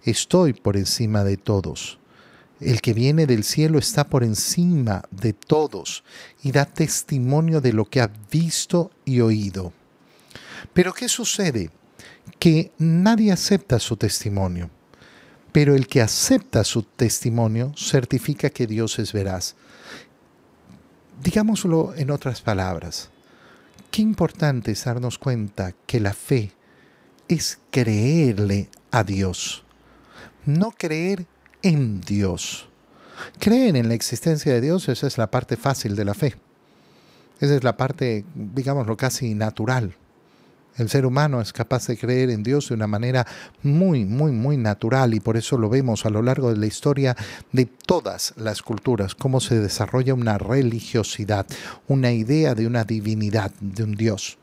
estoy 0.02 0.52
por 0.52 0.76
encima 0.76 1.24
de 1.24 1.36
todos. 1.36 1.98
El 2.60 2.82
que 2.82 2.92
viene 2.92 3.26
del 3.26 3.44
cielo 3.44 3.78
está 3.78 4.04
por 4.04 4.22
encima 4.22 5.02
de 5.10 5.32
todos 5.32 6.04
y 6.42 6.52
da 6.52 6.66
testimonio 6.66 7.60
de 7.60 7.72
lo 7.72 7.86
que 7.86 8.02
ha 8.02 8.10
visto 8.30 8.90
y 9.06 9.20
oído. 9.20 9.72
Pero 10.74 10.92
¿qué 10.92 11.08
sucede? 11.08 11.70
Que 12.40 12.72
nadie 12.78 13.30
acepta 13.30 13.78
su 13.78 13.96
testimonio. 13.96 14.68
Pero 15.52 15.76
el 15.76 15.86
que 15.86 16.02
acepta 16.02 16.64
su 16.64 16.82
testimonio 16.82 17.72
certifica 17.76 18.50
que 18.50 18.66
Dios 18.66 18.98
es 18.98 19.12
veraz. 19.12 19.54
Digámoslo 21.22 21.94
en 21.96 22.10
otras 22.10 22.40
palabras. 22.40 23.10
Qué 23.92 24.02
importante 24.02 24.72
es 24.72 24.84
darnos 24.84 25.18
cuenta 25.18 25.74
que 25.86 26.00
la 26.00 26.14
fe 26.14 26.52
es 27.28 27.58
creerle 27.70 28.68
a 28.90 29.04
Dios, 29.04 29.64
no 30.46 30.72
creer 30.72 31.26
en 31.62 32.00
Dios. 32.00 32.68
Creer 33.38 33.76
en 33.76 33.88
la 33.88 33.94
existencia 33.94 34.52
de 34.52 34.60
Dios, 34.60 34.88
esa 34.88 35.06
es 35.06 35.18
la 35.18 35.30
parte 35.30 35.56
fácil 35.56 35.94
de 35.94 36.04
la 36.04 36.14
fe. 36.14 36.36
Esa 37.38 37.54
es 37.54 37.64
la 37.64 37.76
parte, 37.76 38.24
digámoslo, 38.34 38.96
casi 38.96 39.34
natural. 39.34 39.94
El 40.80 40.88
ser 40.88 41.04
humano 41.04 41.42
es 41.42 41.52
capaz 41.52 41.86
de 41.88 41.98
creer 41.98 42.30
en 42.30 42.42
Dios 42.42 42.70
de 42.70 42.74
una 42.74 42.86
manera 42.86 43.26
muy, 43.62 44.06
muy, 44.06 44.32
muy 44.32 44.56
natural 44.56 45.12
y 45.12 45.20
por 45.20 45.36
eso 45.36 45.58
lo 45.58 45.68
vemos 45.68 46.06
a 46.06 46.10
lo 46.10 46.22
largo 46.22 46.48
de 46.48 46.56
la 46.56 46.64
historia 46.64 47.14
de 47.52 47.66
todas 47.66 48.32
las 48.38 48.62
culturas, 48.62 49.14
cómo 49.14 49.40
se 49.40 49.60
desarrolla 49.60 50.14
una 50.14 50.38
religiosidad, 50.38 51.46
una 51.86 52.12
idea 52.12 52.54
de 52.54 52.66
una 52.66 52.84
divinidad, 52.84 53.52
de 53.60 53.84
un 53.84 53.94
Dios. 53.94 54.38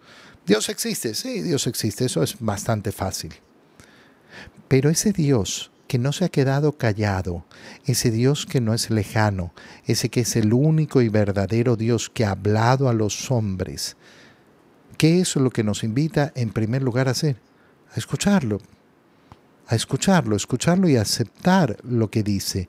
Dios 0.46 0.70
existe, 0.70 1.16
sí, 1.16 1.42
Dios 1.42 1.66
existe, 1.66 2.06
eso 2.06 2.22
es 2.22 2.36
bastante 2.40 2.92
fácil. 2.92 3.34
Pero 4.68 4.92
ese 4.92 5.14
Dios 5.14 5.72
que 5.88 5.98
no 5.98 6.14
se 6.14 6.26
ha 6.26 6.30
quedado 6.30 6.74
callado, 6.78 7.46
ese 7.88 8.12
Dios 8.12 8.46
que 8.46 8.62
no 8.62 8.76
es 8.76 8.92
lejano, 8.92 9.54
ese 9.88 10.10
que 10.10 10.20
es 10.20 10.36
el 10.36 10.54
único 10.54 11.02
y 11.02 11.10
verdadero 11.10 11.76
Dios 11.78 12.12
que 12.14 12.26
ha 12.26 12.32
hablado 12.32 12.90
a 12.90 12.94
los 12.94 13.32
hombres, 13.32 13.98
¿Qué 14.98 15.20
es 15.20 15.36
lo 15.36 15.52
que 15.52 15.64
nos 15.64 15.84
invita 15.84 16.32
en 16.36 16.50
primer 16.50 16.82
lugar 16.82 17.08
a 17.08 17.12
hacer? 17.12 17.38
A 17.94 18.00
escucharlo, 18.00 18.60
a 19.68 19.76
escucharlo, 19.76 20.36
escucharlo 20.36 20.90
y 20.90 20.96
aceptar 20.96 21.78
lo 21.84 22.10
que 22.10 22.24
dice, 22.24 22.68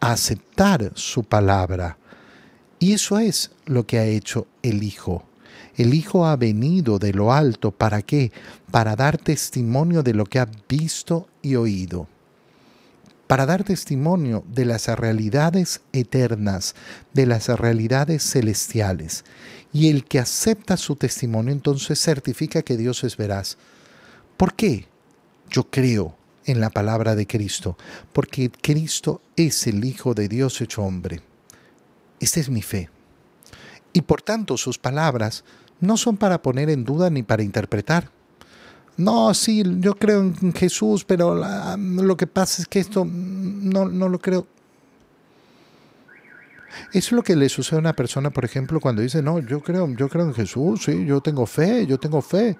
aceptar 0.00 0.92
su 0.94 1.24
palabra. 1.24 1.98
Y 2.78 2.94
eso 2.94 3.18
es 3.18 3.50
lo 3.66 3.86
que 3.86 3.98
ha 3.98 4.04
hecho 4.06 4.46
el 4.62 4.82
Hijo. 4.82 5.24
El 5.76 5.92
Hijo 5.92 6.26
ha 6.26 6.36
venido 6.36 6.98
de 6.98 7.12
lo 7.12 7.32
alto, 7.32 7.72
¿para 7.72 8.00
qué? 8.00 8.32
Para 8.70 8.96
dar 8.96 9.18
testimonio 9.18 10.02
de 10.02 10.14
lo 10.14 10.24
que 10.24 10.38
ha 10.38 10.48
visto 10.66 11.28
y 11.42 11.56
oído 11.56 12.08
para 13.26 13.46
dar 13.46 13.64
testimonio 13.64 14.44
de 14.46 14.64
las 14.64 14.86
realidades 14.88 15.80
eternas, 15.92 16.74
de 17.12 17.26
las 17.26 17.48
realidades 17.48 18.22
celestiales. 18.22 19.24
Y 19.72 19.90
el 19.90 20.04
que 20.04 20.18
acepta 20.18 20.76
su 20.76 20.96
testimonio 20.96 21.52
entonces 21.52 22.00
certifica 22.00 22.62
que 22.62 22.76
Dios 22.76 23.02
es 23.04 23.16
veraz. 23.16 23.56
¿Por 24.36 24.54
qué? 24.54 24.86
Yo 25.50 25.64
creo 25.70 26.16
en 26.46 26.60
la 26.60 26.70
palabra 26.70 27.14
de 27.14 27.26
Cristo, 27.26 27.76
porque 28.12 28.50
Cristo 28.50 29.22
es 29.36 29.66
el 29.66 29.84
Hijo 29.84 30.14
de 30.14 30.28
Dios 30.28 30.60
hecho 30.60 30.82
hombre. 30.82 31.22
Esta 32.20 32.40
es 32.40 32.50
mi 32.50 32.62
fe. 32.62 32.90
Y 33.92 34.02
por 34.02 34.22
tanto 34.22 34.56
sus 34.56 34.78
palabras 34.78 35.44
no 35.80 35.96
son 35.96 36.16
para 36.16 36.42
poner 36.42 36.70
en 36.70 36.84
duda 36.84 37.10
ni 37.10 37.22
para 37.22 37.42
interpretar. 37.42 38.10
No, 38.96 39.34
sí, 39.34 39.62
yo 39.80 39.94
creo 39.94 40.20
en 40.20 40.52
Jesús, 40.52 41.04
pero 41.04 41.34
lo 41.76 42.16
que 42.16 42.26
pasa 42.26 42.62
es 42.62 42.68
que 42.68 42.78
esto 42.78 43.04
no, 43.04 43.86
no 43.86 44.08
lo 44.08 44.18
creo. 44.18 44.46
Eso 46.92 47.08
es 47.08 47.12
lo 47.12 47.22
que 47.22 47.36
le 47.36 47.48
sucede 47.48 47.76
a 47.76 47.80
una 47.80 47.92
persona, 47.92 48.30
por 48.30 48.44
ejemplo, 48.44 48.80
cuando 48.80 49.02
dice, 49.02 49.22
no, 49.22 49.40
yo 49.40 49.60
creo, 49.62 49.88
yo 49.88 50.08
creo 50.08 50.24
en 50.24 50.34
Jesús, 50.34 50.84
sí, 50.84 51.04
yo 51.04 51.20
tengo 51.20 51.46
fe, 51.46 51.86
yo 51.86 51.98
tengo 51.98 52.22
fe. 52.22 52.56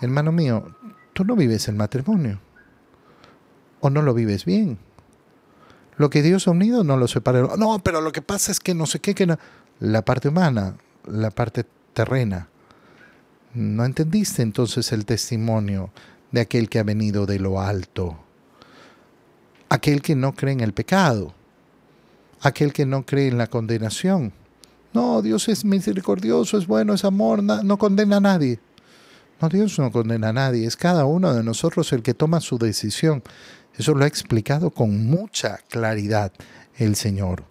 Hermano 0.00 0.32
mío, 0.32 0.74
tú 1.12 1.24
no 1.24 1.36
vives 1.36 1.68
el 1.68 1.74
matrimonio. 1.74 2.40
O 3.80 3.90
no 3.90 4.02
lo 4.02 4.14
vives 4.14 4.44
bien. 4.44 4.78
Lo 5.96 6.10
que 6.10 6.22
Dios 6.22 6.48
ha 6.48 6.50
unido 6.50 6.84
no 6.84 6.96
lo 6.96 7.06
separa. 7.06 7.56
No, 7.56 7.78
pero 7.78 8.00
lo 8.00 8.12
que 8.12 8.22
pasa 8.22 8.52
es 8.52 8.60
que 8.60 8.74
no 8.74 8.86
sé 8.86 9.00
qué, 9.00 9.14
que. 9.14 9.36
La 9.80 10.02
parte 10.02 10.28
humana, 10.28 10.76
la 11.06 11.30
parte 11.30 11.66
terrena. 11.92 12.48
No 13.54 13.84
entendiste 13.84 14.42
entonces 14.42 14.92
el 14.92 15.04
testimonio 15.04 15.90
de 16.32 16.40
aquel 16.40 16.68
que 16.68 16.78
ha 16.78 16.84
venido 16.84 17.26
de 17.26 17.38
lo 17.38 17.60
alto. 17.60 18.18
Aquel 19.68 20.02
que 20.02 20.16
no 20.16 20.34
cree 20.34 20.52
en 20.52 20.60
el 20.60 20.72
pecado 20.72 21.34
aquel 22.44 22.72
que 22.72 22.86
no 22.86 23.04
cree 23.04 23.28
en 23.28 23.38
la 23.38 23.48
condenación. 23.48 24.32
No, 24.92 25.22
Dios 25.22 25.48
es 25.48 25.64
misericordioso, 25.64 26.56
es 26.58 26.66
bueno, 26.66 26.94
es 26.94 27.04
amor, 27.04 27.42
no 27.42 27.78
condena 27.78 28.18
a 28.18 28.20
nadie. 28.20 28.60
No, 29.40 29.48
Dios 29.48 29.78
no 29.78 29.90
condena 29.90 30.28
a 30.28 30.32
nadie, 30.32 30.66
es 30.66 30.76
cada 30.76 31.06
uno 31.06 31.34
de 31.34 31.42
nosotros 31.42 31.92
el 31.92 32.02
que 32.02 32.14
toma 32.14 32.40
su 32.40 32.58
decisión. 32.58 33.22
Eso 33.76 33.94
lo 33.94 34.04
ha 34.04 34.08
explicado 34.08 34.70
con 34.70 35.06
mucha 35.06 35.58
claridad 35.68 36.32
el 36.76 36.94
Señor. 36.94 37.44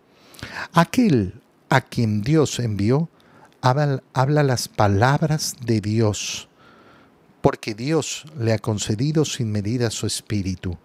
Aquel 0.73 1.41
a 1.69 1.81
quien 1.81 2.21
Dios 2.21 2.59
envió 2.59 3.09
habla, 3.63 4.43
las 4.43 4.67
palabras 4.67 5.55
de 5.65 5.79
Dios, 5.79 6.49
porque 7.41 7.73
Dios 7.73 8.25
le 8.37 8.51
ha 8.51 8.59
concedido 8.59 9.23
sin 9.23 9.51
medida 9.51 9.89
su 9.89 10.05
espíritu. 10.05 10.77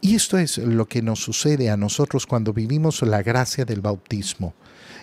Y 0.00 0.14
esto 0.14 0.38
es 0.38 0.56
lo 0.58 0.86
que 0.86 1.02
nos 1.02 1.20
sucede 1.20 1.70
a 1.70 1.76
nosotros 1.76 2.26
cuando 2.26 2.54
vivimos 2.54 3.02
la 3.02 3.22
gracia 3.22 3.66
del 3.66 3.82
bautismo. 3.82 4.54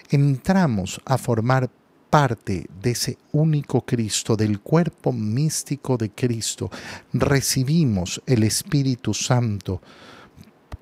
Entramos 0.09 0.99
a 1.05 1.17
formar 1.17 1.69
parte 2.09 2.65
de 2.81 2.91
ese 2.91 3.17
único 3.31 3.81
Cristo, 3.81 4.35
del 4.35 4.59
cuerpo 4.59 5.11
místico 5.11 5.97
de 5.97 6.09
Cristo. 6.09 6.71
Recibimos 7.11 8.21
el 8.25 8.43
Espíritu 8.43 9.13
Santo 9.13 9.81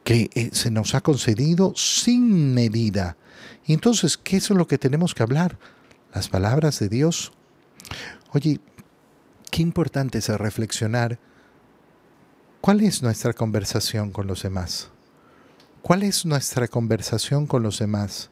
que 0.03 0.29
eh, 0.33 0.49
se 0.53 0.71
nos 0.71 0.95
ha 0.95 1.01
concedido 1.01 1.73
sin 1.75 2.53
medida. 2.53 3.17
Y 3.65 3.73
entonces, 3.73 4.17
¿qué 4.17 4.37
es 4.37 4.49
lo 4.49 4.67
que 4.67 4.77
tenemos 4.77 5.13
que 5.13 5.23
hablar? 5.23 5.57
Las 6.13 6.29
palabras 6.29 6.79
de 6.79 6.89
Dios. 6.89 7.31
Oye, 8.33 8.59
qué 9.49 9.61
importante 9.61 10.17
es 10.19 10.27
reflexionar 10.29 11.19
¿Cuál 12.61 12.81
es 12.81 13.01
nuestra 13.01 13.33
conversación 13.33 14.11
con 14.11 14.27
los 14.27 14.43
demás? 14.43 14.89
¿Cuál 15.81 16.03
es 16.03 16.27
nuestra 16.27 16.67
conversación 16.67 17.47
con 17.47 17.63
los 17.63 17.79
demás? 17.79 18.29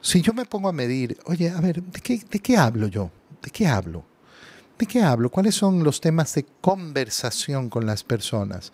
Si 0.00 0.22
yo 0.22 0.32
me 0.32 0.46
pongo 0.46 0.70
a 0.70 0.72
medir, 0.72 1.18
oye, 1.26 1.50
a 1.50 1.60
ver, 1.60 1.82
¿de 1.82 2.00
qué, 2.00 2.18
de 2.30 2.38
qué 2.38 2.56
hablo 2.56 2.88
yo? 2.88 3.10
¿De 3.42 3.50
qué 3.50 3.66
hablo? 3.66 4.06
¿De 4.78 4.86
qué 4.86 5.02
hablo? 5.02 5.28
¿Cuáles 5.30 5.54
son 5.54 5.84
los 5.84 6.00
temas 6.00 6.34
de 6.34 6.46
conversación 6.62 7.68
con 7.68 7.84
las 7.84 8.02
personas? 8.02 8.72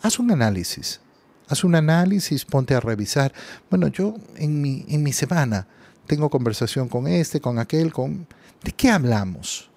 Haz 0.00 0.20
un 0.20 0.30
análisis. 0.30 1.00
Haz 1.48 1.64
un 1.64 1.74
análisis, 1.74 2.44
ponte 2.44 2.76
a 2.76 2.80
revisar. 2.80 3.32
Bueno, 3.68 3.88
yo 3.88 4.14
en 4.36 4.62
mi, 4.62 4.84
en 4.88 5.02
mi 5.02 5.12
semana 5.12 5.66
tengo 6.08 6.28
conversación 6.28 6.88
con 6.88 7.06
este, 7.06 7.40
con 7.40 7.60
aquel, 7.60 7.92
con... 7.92 8.26
¿De 8.64 8.72
qué 8.72 8.90
hablamos? 8.90 9.70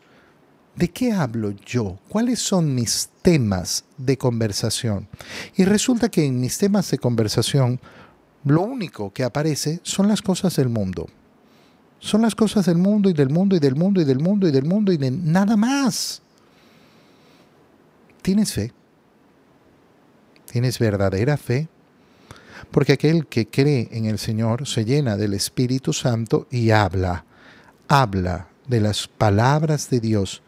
¿De 0.76 0.90
qué 0.90 1.12
hablo 1.12 1.52
yo? 1.52 2.00
¿Cuáles 2.10 2.40
son 2.40 2.74
mis 2.74 3.10
temas 3.22 3.84
de 3.98 4.18
conversación? 4.18 5.08
Y 5.56 5.66
resulta 5.66 6.10
que 6.10 6.26
en 6.26 6.40
mis 6.40 6.58
temas 6.58 6.90
de 6.90 6.98
conversación 6.98 7.80
lo 8.46 8.62
único 8.62 9.14
que 9.14 9.24
aparece 9.24 9.82
son 9.84 10.08
las 10.08 10.22
cosas 10.22 10.56
del 10.56 10.70
mundo. 10.70 11.08
Son 12.00 12.24
las 12.24 12.34
cosas 12.34 12.66
del 12.66 12.78
mundo 12.78 13.10
y 13.10 13.14
del 13.14 13.30
mundo 13.30 13.56
y 13.56 13.60
del 13.60 13.76
mundo 13.76 14.02
y 14.02 14.06
del 14.06 14.20
mundo 14.20 14.48
y 14.48 14.52
del 14.52 14.66
mundo 14.66 14.92
y 14.92 14.98
de 14.98 15.12
nada 15.12 15.56
más. 15.56 16.24
¿Tienes 18.24 18.54
fe? 18.54 18.72
¿Tienes 20.50 20.80
verdadera 20.80 21.38
fe? 21.38 21.68
Porque 22.72 22.94
aquel 22.94 23.28
que 23.28 23.48
cree 23.48 23.90
en 23.92 24.06
el 24.06 24.18
Señor 24.18 24.68
se 24.68 24.86
llena 24.86 25.18
del 25.18 25.34
Espíritu 25.34 25.94
Santo 25.94 26.48
y 26.50 26.72
habla, 26.72 27.26
habla 27.88 28.48
de 28.68 28.80
las 28.80 29.08
palabras 29.08 29.90
de 29.90 30.00
Dios 30.00 30.42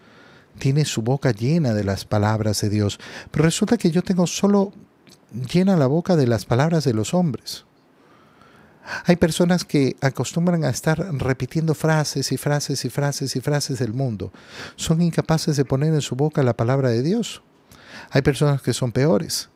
tiene 0.60 0.86
su 0.86 1.02
boca 1.02 1.32
llena 1.32 1.74
de 1.74 1.84
las 1.84 2.06
palabras 2.06 2.62
de 2.62 2.70
Dios. 2.70 3.00
Pero 3.32 3.46
resulta 3.46 3.78
que 3.78 3.92
yo 3.92 4.02
tengo 4.02 4.28
solo 4.28 4.72
llena 5.52 5.76
la 5.76 5.88
boca 5.88 6.16
de 6.16 6.28
las 6.28 6.46
palabras 6.46 6.84
de 6.84 6.94
los 6.94 7.14
hombres. 7.14 7.66
Hay 9.06 9.16
personas 9.16 9.64
que 9.64 9.96
acostumbran 10.02 10.66
a 10.66 10.70
estar 10.70 11.00
repitiendo 11.14 11.74
frases 11.74 12.32
y 12.32 12.38
frases 12.38 12.84
y 12.84 12.90
frases 12.90 13.36
y 13.36 13.40
frases 13.40 13.80
del 13.80 13.94
mundo. 13.94 14.32
Son 14.76 15.02
incapaces 15.02 15.56
de 15.56 15.64
poner 15.66 15.94
en 15.94 16.02
su 16.02 16.16
boca 16.16 16.44
la 16.44 16.56
palabra 16.56 16.90
de 16.90 17.02
Dios. 17.02 17.42
Hay 18.12 18.22
personas 18.22 18.62
que 18.62 18.74
son 18.74 18.92
peores, 18.92 19.50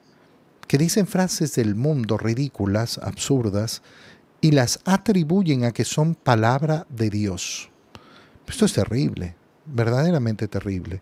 que 0.67 0.77
dicen 0.77 1.07
frases 1.07 1.55
del 1.55 1.75
mundo 1.75 2.17
ridículas, 2.17 2.97
absurdas, 2.97 3.81
y 4.41 4.51
las 4.51 4.79
atribuyen 4.85 5.63
a 5.63 5.71
que 5.71 5.85
son 5.85 6.15
palabra 6.15 6.85
de 6.89 7.09
Dios. 7.09 7.69
Esto 8.47 8.65
es 8.65 8.73
terrible 8.73 9.35
verdaderamente 9.73 10.47
terrible. 10.47 11.01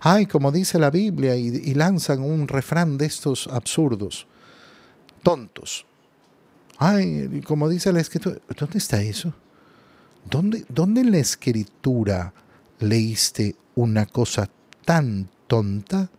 Ay, 0.00 0.26
como 0.26 0.50
dice 0.50 0.78
la 0.78 0.90
Biblia, 0.90 1.36
y, 1.36 1.74
lanzan 1.74 2.22
un 2.22 2.48
refrán 2.48 2.98
de 2.98 3.06
estos 3.06 3.48
absurdos, 3.48 4.26
tontos. 5.22 5.86
Ay, 6.78 7.42
como 7.46 7.68
dice 7.68 7.92
la 7.92 8.00
escritura, 8.00 8.38
¿dónde 8.58 8.78
está 8.78 9.00
eso? 9.02 9.32
¿Dónde, 10.28 10.64
¿Dónde 10.68 11.02
en 11.02 11.12
la 11.12 11.18
escritura 11.18 12.32
leíste 12.80 13.56
una 13.74 14.06
cosa 14.06 14.48
tan 14.84 15.28
tonta? 15.46 16.10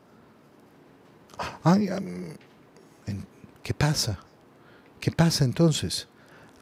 Ay, 1.64 1.90
¿Qué 3.67 3.73
pasa? 3.73 4.17
¿Qué 5.01 5.12
pasa 5.12 5.43
entonces? 5.43 6.08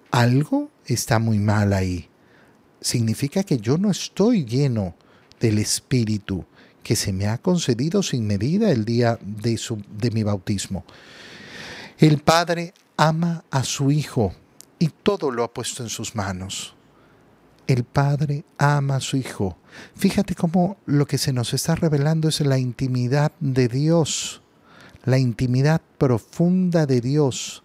Algo 0.10 0.72
está 0.88 1.20
muy 1.20 1.38
mal 1.38 1.72
ahí. 1.72 2.10
Significa 2.82 3.44
que 3.44 3.60
yo 3.60 3.78
no 3.78 3.92
estoy 3.92 4.44
lleno 4.44 4.96
del 5.40 5.60
Espíritu 5.60 6.46
que 6.82 6.96
se 6.96 7.14
me 7.14 7.28
ha 7.28 7.38
concedido 7.38 8.02
sin 8.02 8.26
medida 8.26 8.72
el 8.72 8.86
día 8.86 9.20
de, 9.22 9.56
su, 9.60 9.84
de 9.88 10.10
mi 10.10 10.24
bautismo. 10.24 10.84
El 12.00 12.24
Padre 12.24 12.74
ama 12.98 13.44
a 13.52 13.64
su 13.64 13.92
Hijo 13.92 14.34
y 14.80 14.88
todo 14.88 15.30
lo 15.30 15.44
ha 15.44 15.54
puesto 15.54 15.84
en 15.84 15.90
sus 15.90 16.16
manos. 16.16 16.74
El 17.68 17.84
Padre 17.84 18.46
ama 18.58 18.96
a 18.96 19.00
su 19.00 19.18
Hijo. 19.18 19.60
Fíjate 19.96 20.34
cómo 20.34 20.78
lo 20.88 21.06
que 21.06 21.20
se 21.20 21.34
nos 21.34 21.54
está 21.54 21.76
revelando 21.76 22.30
es 22.30 22.42
la 22.42 22.58
intimidad 22.58 23.32
de 23.40 23.68
Dios, 23.68 24.42
la 25.06 25.18
intimidad 25.18 25.82
profunda 25.98 26.86
de 26.86 27.02
Dios. 27.02 27.64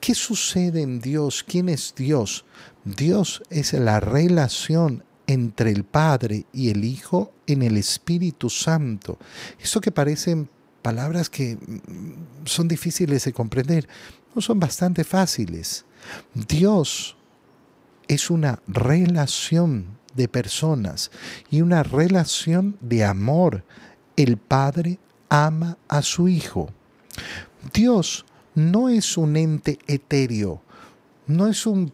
¿Qué 0.00 0.14
sucede 0.14 0.82
en 0.82 1.00
Dios? 1.00 1.44
¿Quién 1.44 1.68
es 1.68 1.94
Dios? 1.96 2.44
Dios 2.84 3.42
es 3.50 3.72
la 3.74 4.00
relación 4.00 5.04
entre 5.26 5.70
el 5.70 5.84
Padre 5.84 6.46
y 6.52 6.70
el 6.70 6.84
Hijo 6.84 7.32
en 7.46 7.62
el 7.62 7.76
Espíritu 7.76 8.50
Santo. 8.50 9.18
Esto 9.60 9.80
que 9.80 9.92
parecen 9.92 10.48
palabras 10.82 11.30
que 11.30 11.56
mm, 11.56 12.46
son 12.46 12.66
difíciles 12.66 13.24
de 13.24 13.32
comprender, 13.32 13.88
no 14.34 14.42
son 14.42 14.58
bastante 14.58 15.04
fáciles. 15.04 15.84
Dios 16.34 17.16
es 18.08 18.30
una 18.30 18.60
relación 18.66 19.98
de 20.14 20.28
personas 20.28 21.10
y 21.50 21.62
una 21.62 21.82
relación 21.82 22.76
de 22.80 23.04
amor. 23.04 23.64
El 24.16 24.36
Padre 24.36 24.98
ama 25.32 25.78
a 25.88 26.02
su 26.02 26.28
Hijo. 26.28 26.68
Dios 27.72 28.26
no 28.54 28.90
es 28.90 29.16
un 29.16 29.36
ente 29.36 29.78
etéreo, 29.86 30.60
no 31.26 31.46
es 31.46 31.66
un 31.66 31.90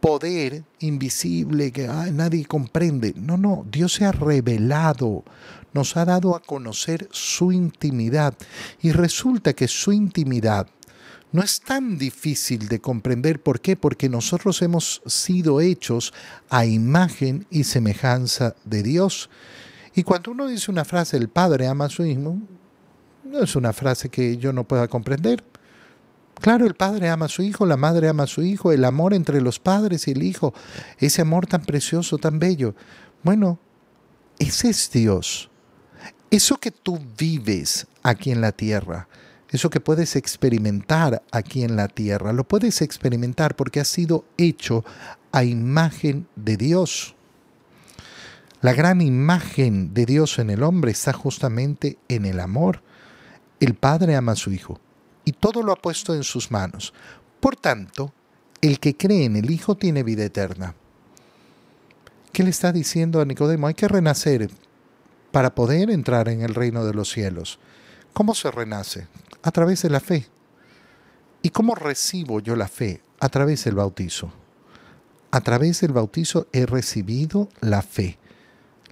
poder 0.00 0.64
invisible 0.80 1.72
que 1.72 1.86
nadie 2.12 2.44
comprende. 2.44 3.14
No, 3.16 3.38
no, 3.38 3.64
Dios 3.72 3.94
se 3.94 4.04
ha 4.04 4.12
revelado, 4.12 5.24
nos 5.72 5.96
ha 5.96 6.04
dado 6.04 6.36
a 6.36 6.40
conocer 6.40 7.08
su 7.10 7.52
intimidad 7.52 8.34
y 8.82 8.92
resulta 8.92 9.54
que 9.54 9.66
su 9.66 9.90
intimidad 9.90 10.66
no 11.32 11.42
es 11.42 11.62
tan 11.62 11.96
difícil 11.96 12.68
de 12.68 12.80
comprender. 12.80 13.42
¿Por 13.42 13.62
qué? 13.62 13.76
Porque 13.76 14.10
nosotros 14.10 14.60
hemos 14.60 15.00
sido 15.06 15.62
hechos 15.62 16.12
a 16.50 16.66
imagen 16.66 17.46
y 17.50 17.64
semejanza 17.64 18.54
de 18.66 18.82
Dios. 18.82 19.30
Y 19.94 20.02
cuando 20.02 20.32
uno 20.32 20.46
dice 20.48 20.70
una 20.70 20.84
frase, 20.84 21.16
el 21.16 21.30
Padre 21.30 21.66
ama 21.66 21.86
a 21.86 21.88
su 21.88 22.04
Hijo, 22.04 22.36
no 23.24 23.42
es 23.42 23.56
una 23.56 23.72
frase 23.72 24.08
que 24.08 24.36
yo 24.36 24.52
no 24.52 24.64
pueda 24.64 24.88
comprender. 24.88 25.44
Claro, 26.40 26.66
el 26.66 26.74
padre 26.74 27.08
ama 27.08 27.26
a 27.26 27.28
su 27.28 27.42
hijo, 27.42 27.64
la 27.64 27.76
madre 27.76 28.08
ama 28.08 28.24
a 28.24 28.28
su 28.28 28.42
hijo, 28.42 28.72
el 28.72 28.84
amor 28.84 29.14
entre 29.14 29.40
los 29.40 29.58
padres 29.58 30.08
y 30.08 30.12
el 30.12 30.22
hijo, 30.22 30.52
ese 30.98 31.22
amor 31.22 31.46
tan 31.46 31.62
precioso, 31.64 32.18
tan 32.18 32.38
bello. 32.38 32.74
Bueno, 33.22 33.58
ese 34.38 34.68
es 34.68 34.90
Dios. 34.90 35.50
Eso 36.30 36.56
que 36.58 36.70
tú 36.70 37.00
vives 37.16 37.86
aquí 38.02 38.30
en 38.30 38.40
la 38.40 38.52
tierra, 38.52 39.08
eso 39.50 39.70
que 39.70 39.80
puedes 39.80 40.16
experimentar 40.16 41.22
aquí 41.30 41.62
en 41.62 41.76
la 41.76 41.88
tierra, 41.88 42.32
lo 42.32 42.44
puedes 42.44 42.82
experimentar 42.82 43.54
porque 43.54 43.80
ha 43.80 43.84
sido 43.84 44.24
hecho 44.36 44.84
a 45.30 45.44
imagen 45.44 46.26
de 46.34 46.56
Dios. 46.56 47.14
La 48.60 48.72
gran 48.72 49.00
imagen 49.00 49.94
de 49.94 50.06
Dios 50.06 50.38
en 50.38 50.50
el 50.50 50.62
hombre 50.62 50.90
está 50.90 51.12
justamente 51.12 51.98
en 52.08 52.24
el 52.24 52.40
amor. 52.40 52.82
El 53.64 53.76
Padre 53.76 54.14
ama 54.14 54.32
a 54.32 54.36
su 54.36 54.52
Hijo 54.52 54.78
y 55.24 55.32
todo 55.32 55.62
lo 55.62 55.72
ha 55.72 55.76
puesto 55.76 56.14
en 56.14 56.22
sus 56.22 56.50
manos. 56.50 56.92
Por 57.40 57.56
tanto, 57.56 58.12
el 58.60 58.78
que 58.78 58.94
cree 58.94 59.24
en 59.24 59.36
el 59.36 59.50
Hijo 59.50 59.74
tiene 59.74 60.02
vida 60.02 60.22
eterna. 60.22 60.74
¿Qué 62.30 62.42
le 62.42 62.50
está 62.50 62.72
diciendo 62.72 63.22
a 63.22 63.24
Nicodemo? 63.24 63.66
Hay 63.66 63.72
que 63.72 63.88
renacer 63.88 64.50
para 65.32 65.54
poder 65.54 65.88
entrar 65.88 66.28
en 66.28 66.42
el 66.42 66.54
reino 66.54 66.84
de 66.84 66.92
los 66.92 67.10
cielos. 67.10 67.58
¿Cómo 68.12 68.34
se 68.34 68.50
renace? 68.50 69.08
A 69.42 69.50
través 69.50 69.80
de 69.80 69.88
la 69.88 70.00
fe. 70.00 70.26
¿Y 71.40 71.48
cómo 71.48 71.74
recibo 71.74 72.40
yo 72.40 72.56
la 72.56 72.68
fe? 72.68 73.00
A 73.18 73.30
través 73.30 73.64
del 73.64 73.76
bautizo. 73.76 74.30
A 75.30 75.40
través 75.40 75.80
del 75.80 75.92
bautizo 75.94 76.48
he 76.52 76.66
recibido 76.66 77.48
la 77.62 77.80
fe 77.80 78.18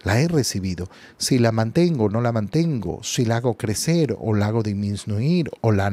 la 0.05 0.21
he 0.21 0.29
recibido. 0.29 0.89
Si 1.19 1.39
la 1.39 1.53
mantengo 1.53 2.05
o 2.05 2.09
no 2.09 2.21
la 2.21 2.33
mantengo, 2.33 3.03
si 3.03 3.25
la 3.25 3.37
hago 3.37 3.57
crecer 3.57 4.17
o 4.19 4.35
la 4.35 4.47
hago 4.47 4.63
disminuir 4.63 5.51
o 5.61 5.73
la 5.73 5.87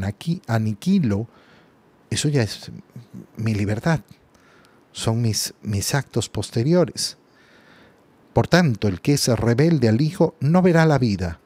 aniquilo, 0.48 1.28
eso 2.10 2.30
ya 2.30 2.44
es 2.44 2.72
mi 3.38 3.54
libertad. 3.54 4.02
Son 4.92 5.22
mis, 5.22 5.54
mis 5.62 5.94
actos 5.94 6.30
posteriores. 6.30 7.18
Por 8.34 8.48
tanto, 8.48 8.88
el 8.88 9.02
que 9.02 9.14
es 9.14 9.28
rebelde 9.28 9.90
al 9.90 10.02
Hijo 10.02 10.36
no 10.40 10.62
verá 10.62 10.86
la 10.86 10.98
vida, 10.98 11.40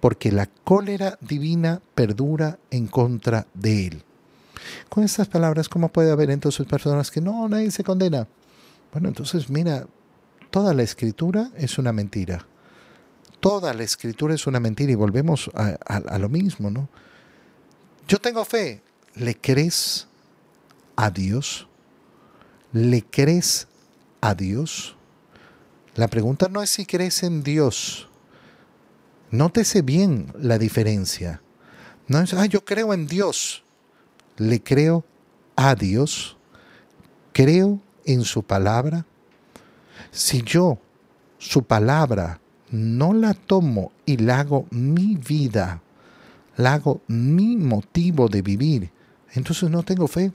porque 0.00 0.32
la 0.32 0.46
cólera 0.46 1.18
divina 1.20 1.82
perdura 1.94 2.58
en 2.70 2.86
contra 2.86 3.46
de 3.54 3.86
él. 3.86 4.02
Con 4.88 5.04
estas 5.04 5.28
palabras, 5.28 5.68
¿cómo 5.68 5.88
puede 5.88 6.10
haber 6.10 6.30
entonces 6.30 6.66
personas 6.66 7.10
que 7.10 7.20
no, 7.20 7.48
nadie 7.48 7.70
se 7.70 7.84
condena? 7.84 8.26
Bueno, 8.92 9.08
entonces 9.08 9.50
mira, 9.50 9.86
toda 10.50 10.74
la 10.74 10.82
escritura 10.82 11.50
es 11.56 11.78
una 11.78 11.92
mentira. 11.92 12.46
Toda 13.40 13.72
la 13.72 13.84
escritura 13.84 14.34
es 14.34 14.46
una 14.46 14.60
mentira 14.60 14.90
y 14.92 14.96
volvemos 14.96 15.50
a, 15.54 16.18
lo 16.18 16.28
mismo, 16.28 16.70
¿no? 16.70 16.88
Yo 18.08 18.18
tengo 18.18 18.44
fe. 18.44 18.82
¿Le 19.14 19.36
crees 19.36 20.08
a 20.96 21.10
Dios? 21.10 21.68
¿Le 22.72 23.04
crees 23.04 23.68
a 24.20 24.34
Dios? 24.34 24.96
La 25.94 26.08
pregunta 26.08 26.48
no 26.48 26.62
es 26.62 26.70
si 26.70 26.86
crees 26.86 27.22
en 27.22 27.42
Dios. 27.42 28.08
Nótese 29.30 29.82
bien 29.82 30.32
la 30.38 30.58
diferencia. 30.58 31.42
No 32.06 32.20
es, 32.20 32.32
ah, 32.34 32.46
yo 32.46 32.64
creo 32.64 32.92
en 32.92 33.06
Dios. 33.06 33.62
Le 34.36 34.62
creo 34.62 35.04
a 35.54 35.74
Dios. 35.74 36.36
Creo 37.32 37.80
en 38.04 38.24
su 38.24 38.42
palabra 38.42 39.06
si 40.10 40.42
yo 40.42 40.78
su 41.38 41.62
palabra 41.62 42.40
no 42.70 43.12
la 43.12 43.34
tomo 43.34 43.92
y 44.04 44.16
la 44.18 44.40
hago 44.40 44.66
mi 44.70 45.16
vida, 45.16 45.80
la 46.56 46.74
hago 46.74 47.00
mi 47.06 47.56
motivo 47.56 48.28
de 48.28 48.42
vivir, 48.42 48.90
entonces 49.32 49.70
no 49.70 49.82
tengo 49.82 50.08
fe. 50.08 50.32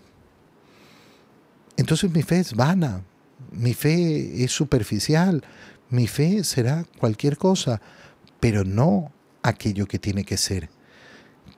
Entonces 1.76 2.12
mi 2.12 2.22
fe 2.22 2.40
es 2.40 2.56
vana, 2.56 3.04
mi 3.52 3.74
fe 3.74 4.44
es 4.44 4.52
superficial, 4.52 5.44
mi 5.90 6.08
fe 6.08 6.44
será 6.44 6.86
cualquier 7.00 7.38
cosa, 7.38 7.82
pero 8.40 8.64
no 8.64 9.12
aquello 9.42 9.88
que 9.88 10.00
tiene 10.00 10.24
que 10.24 10.38
ser. 10.38 10.70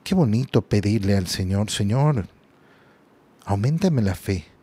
Qué 0.03 0.15
bonito 0.15 0.61
pedirle 0.61 1.17
al 1.17 1.27
Señor, 1.27 1.69
Señor, 1.69 2.27
aumentame 3.45 4.01
la 4.01 4.15
fe 4.15 4.54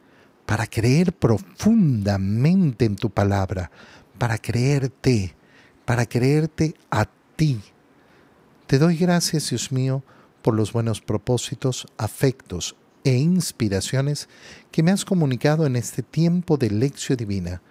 para 0.46 0.66
creer 0.66 1.12
profundamente 1.12 2.84
en 2.84 2.96
tu 2.96 3.10
palabra, 3.10 3.70
para 4.18 4.38
creerte, 4.38 5.34
para 5.84 6.06
creerte 6.06 6.74
a 6.90 7.08
ti. 7.36 7.60
Te 8.66 8.78
doy 8.78 8.96
gracias, 8.96 9.50
Dios 9.50 9.72
mío, 9.72 10.02
por 10.42 10.54
los 10.54 10.72
buenos 10.72 11.00
propósitos, 11.00 11.86
afectos 11.98 12.76
e 13.04 13.16
inspiraciones 13.16 14.28
que 14.70 14.82
me 14.82 14.90
has 14.90 15.04
comunicado 15.04 15.66
en 15.66 15.76
este 15.76 16.02
tiempo 16.02 16.56
de 16.56 16.70
lección 16.70 17.16
divina. 17.16 17.62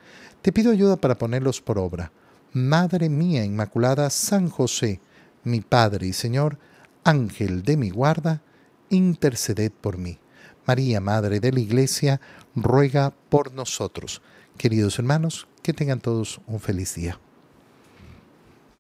Te 0.42 0.52
pido 0.52 0.72
ayuda 0.72 0.98
para 0.98 1.18
ponerlos 1.18 1.62
por 1.62 1.78
obra. 1.78 2.12
Madre 2.54 3.10
mía 3.10 3.46
Inmaculada, 3.46 4.10
San 4.10 4.50
José, 4.50 5.00
mi 5.44 5.62
Padre 5.62 6.08
y 6.08 6.14
Señor, 6.14 6.58
Ángel 7.04 7.64
de 7.64 7.78
mi 7.78 7.90
guarda, 7.90 8.42
interceded 8.90 9.72
por 9.72 9.98
mí. 9.98 10.20
María, 10.66 11.00
Madre 11.00 11.40
de 11.40 11.52
la 11.52 11.60
Iglesia, 11.60 12.22
ruega 12.56 13.14
por 13.30 13.54
nosotros. 13.54 14.22
Queridos 14.58 15.00
hermanos, 15.00 15.48
que 15.64 15.74
tengan 15.74 16.02
todos 16.02 16.42
un 16.48 16.60
feliz 16.60 16.96
día. 16.96 17.20